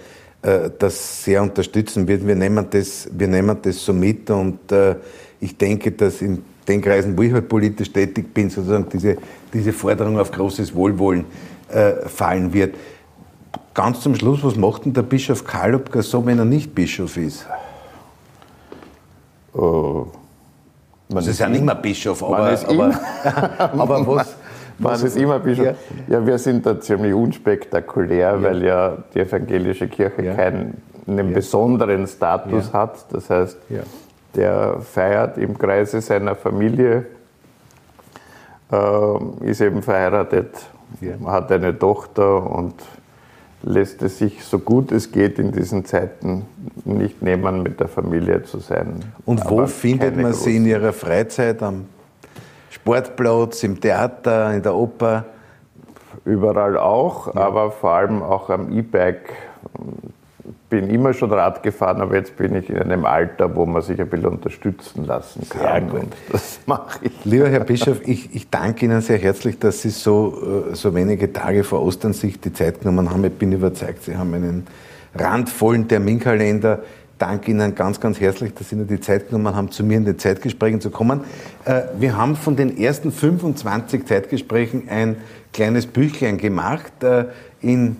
äh, 0.42 0.70
das 0.76 1.24
sehr 1.24 1.42
unterstützen 1.42 2.08
wird. 2.08 2.26
Wir 2.26 2.34
nehmen 2.34 2.66
das, 2.68 3.08
wir 3.12 3.28
nehmen 3.28 3.56
das 3.62 3.84
so 3.84 3.92
mit 3.92 4.28
und 4.30 4.72
äh, 4.72 4.96
ich 5.38 5.56
denke, 5.56 5.92
dass 5.92 6.20
in 6.20 6.42
den 6.66 6.80
Kreisen, 6.80 7.16
wo 7.16 7.22
ich 7.22 7.32
halt 7.32 7.48
politisch 7.48 7.92
tätig 7.92 8.32
bin, 8.34 8.50
sozusagen 8.50 8.86
diese, 8.92 9.16
diese 9.52 9.72
Forderung 9.72 10.18
auf 10.18 10.30
großes 10.30 10.74
Wohlwollen 10.74 11.24
äh, 11.68 12.08
fallen 12.08 12.52
wird. 12.52 12.74
Ganz 13.74 14.00
zum 14.00 14.14
Schluss, 14.14 14.44
was 14.44 14.56
macht 14.56 14.84
denn 14.84 14.92
der 14.92 15.02
Bischof 15.02 15.44
Kalubka 15.44 16.02
so, 16.02 16.24
wenn 16.26 16.38
er 16.38 16.44
nicht 16.44 16.74
Bischof 16.74 17.16
ist? 17.16 17.46
Oh. 19.54 20.06
Man 21.08 21.24
ist 21.24 21.38
ja 21.38 21.48
nicht 21.48 21.64
mehr 21.64 21.74
Bischof, 21.74 22.22
aber, 22.22 22.58
aber, 22.68 23.00
aber 23.58 24.06
was, 24.06 24.36
man 24.78 24.94
ist 24.94 25.16
immer 25.16 25.38
bisschen, 25.38 25.66
ja. 25.66 25.74
ja, 26.08 26.26
wir 26.26 26.38
sind 26.38 26.64
da 26.64 26.80
ziemlich 26.80 27.14
unspektakulär, 27.14 28.18
ja. 28.18 28.42
weil 28.42 28.62
ja 28.64 28.96
die 29.14 29.20
evangelische 29.20 29.88
Kirche 29.88 30.22
ja. 30.22 30.34
keinen 30.34 30.80
besonderen 31.06 32.06
Status 32.06 32.72
hat. 32.72 33.12
Das 33.12 33.28
heißt, 33.28 33.58
der 34.34 34.76
feiert 34.80 35.38
im 35.38 35.58
Kreise 35.58 36.00
seiner 36.00 36.34
Familie, 36.34 37.06
äh, 38.70 39.46
ist 39.46 39.60
eben 39.60 39.82
verheiratet, 39.82 40.54
hat 41.26 41.52
eine 41.52 41.78
Tochter 41.78 42.50
und 42.50 42.74
lässt 43.62 44.02
es 44.02 44.18
sich 44.18 44.44
so 44.44 44.58
gut 44.58 44.92
es 44.92 45.12
geht 45.12 45.38
in 45.38 45.52
diesen 45.52 45.84
Zeiten 45.84 46.46
nicht 46.84 47.22
nehmen, 47.22 47.62
mit 47.62 47.80
der 47.80 47.88
Familie 47.88 48.42
zu 48.42 48.58
sein. 48.58 49.00
Und 49.24 49.48
wo 49.48 49.66
findet 49.66 50.16
man 50.16 50.32
sie 50.32 50.56
in 50.56 50.66
ihrer 50.66 50.92
Freizeit? 50.92 51.62
Am 51.62 51.86
Sportplatz, 52.70 53.62
im 53.62 53.80
Theater, 53.80 54.52
in 54.52 54.62
der 54.62 54.74
Oper? 54.74 55.26
Überall 56.24 56.76
auch, 56.76 57.34
ja. 57.34 57.40
aber 57.40 57.70
vor 57.70 57.92
allem 57.92 58.22
auch 58.22 58.50
am 58.50 58.72
E-Bike. 58.72 59.32
Bin 60.72 60.88
immer 60.88 61.12
schon 61.12 61.30
Rad 61.30 61.62
gefahren, 61.62 62.00
aber 62.00 62.16
jetzt 62.16 62.34
bin 62.38 62.54
ich 62.54 62.70
in 62.70 62.78
einem 62.78 63.04
Alter, 63.04 63.54
wo 63.54 63.66
man 63.66 63.82
sich 63.82 64.00
ein 64.00 64.08
bisschen 64.08 64.30
unterstützen 64.30 65.04
lassen 65.04 65.46
kann. 65.46 65.90
Gut. 65.90 66.06
das 66.30 66.60
mache 66.66 66.98
ich. 67.02 67.12
Lieber 67.26 67.50
Herr 67.50 67.60
Bischof, 67.60 68.00
ich, 68.06 68.34
ich, 68.34 68.48
danke 68.48 68.86
Ihnen 68.86 69.02
sehr 69.02 69.18
herzlich, 69.18 69.58
dass 69.58 69.82
Sie 69.82 69.90
so, 69.90 70.70
äh, 70.70 70.74
so 70.74 70.94
wenige 70.94 71.30
Tage 71.30 71.62
vor 71.62 71.82
Ostern 71.82 72.14
sich 72.14 72.40
die 72.40 72.54
Zeit 72.54 72.80
genommen 72.80 73.10
haben. 73.10 73.22
Ich 73.22 73.34
bin 73.34 73.52
überzeugt, 73.52 74.04
Sie 74.04 74.16
haben 74.16 74.32
einen 74.32 74.66
randvollen 75.14 75.88
Terminkalender 75.88 76.78
danke 77.18 77.52
Ihnen 77.52 77.76
ganz, 77.76 78.00
ganz 78.00 78.18
herzlich, 78.18 78.52
dass 78.54 78.70
Sie 78.70 78.76
nur 78.76 78.86
die 78.86 78.98
Zeit 78.98 79.28
genommen 79.28 79.54
haben, 79.54 79.70
zu 79.70 79.84
mir 79.84 79.98
in 79.98 80.04
den 80.04 80.18
Zeitgesprächen 80.18 80.80
zu 80.80 80.90
kommen. 80.90 81.20
Äh, 81.66 81.82
wir 81.98 82.16
haben 82.16 82.34
von 82.34 82.56
den 82.56 82.78
ersten 82.78 83.12
25 83.12 84.06
Zeitgesprächen 84.06 84.88
ein 84.88 85.16
kleines 85.52 85.86
Büchlein 85.86 86.38
gemacht. 86.38 87.04
Äh, 87.04 87.26
in 87.60 87.96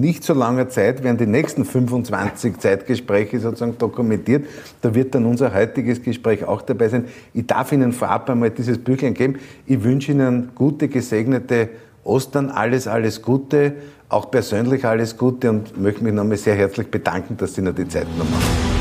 nicht 0.00 0.24
so 0.24 0.34
langer 0.34 0.68
Zeit 0.68 1.02
werden 1.02 1.16
die 1.16 1.26
nächsten 1.26 1.64
25 1.64 2.58
Zeitgespräche 2.58 3.40
sozusagen 3.40 3.78
dokumentiert. 3.78 4.46
Da 4.82 4.94
wird 4.94 5.14
dann 5.14 5.24
unser 5.26 5.54
heutiges 5.54 6.02
Gespräch 6.02 6.44
auch 6.44 6.62
dabei 6.62 6.88
sein. 6.88 7.06
Ich 7.32 7.46
darf 7.46 7.72
Ihnen 7.72 7.92
vorab 7.92 8.28
einmal 8.28 8.50
dieses 8.50 8.78
Büchlein 8.78 9.14
geben. 9.14 9.38
Ich 9.66 9.82
wünsche 9.82 10.12
Ihnen 10.12 10.50
gute, 10.54 10.88
gesegnete 10.88 11.68
Ostern, 12.04 12.50
alles, 12.50 12.86
alles 12.86 13.22
Gute 13.22 13.74
auch 14.14 14.30
persönlich 14.30 14.84
alles 14.84 15.16
Gute 15.16 15.50
und 15.50 15.80
möchte 15.80 16.04
mich 16.04 16.12
nochmal 16.12 16.36
sehr 16.36 16.54
herzlich 16.54 16.88
bedanken, 16.88 17.36
dass 17.36 17.54
Sie 17.54 17.62
noch 17.62 17.74
die 17.74 17.88
Zeit 17.88 18.06
genommen 18.12 18.32
haben. 18.32 18.73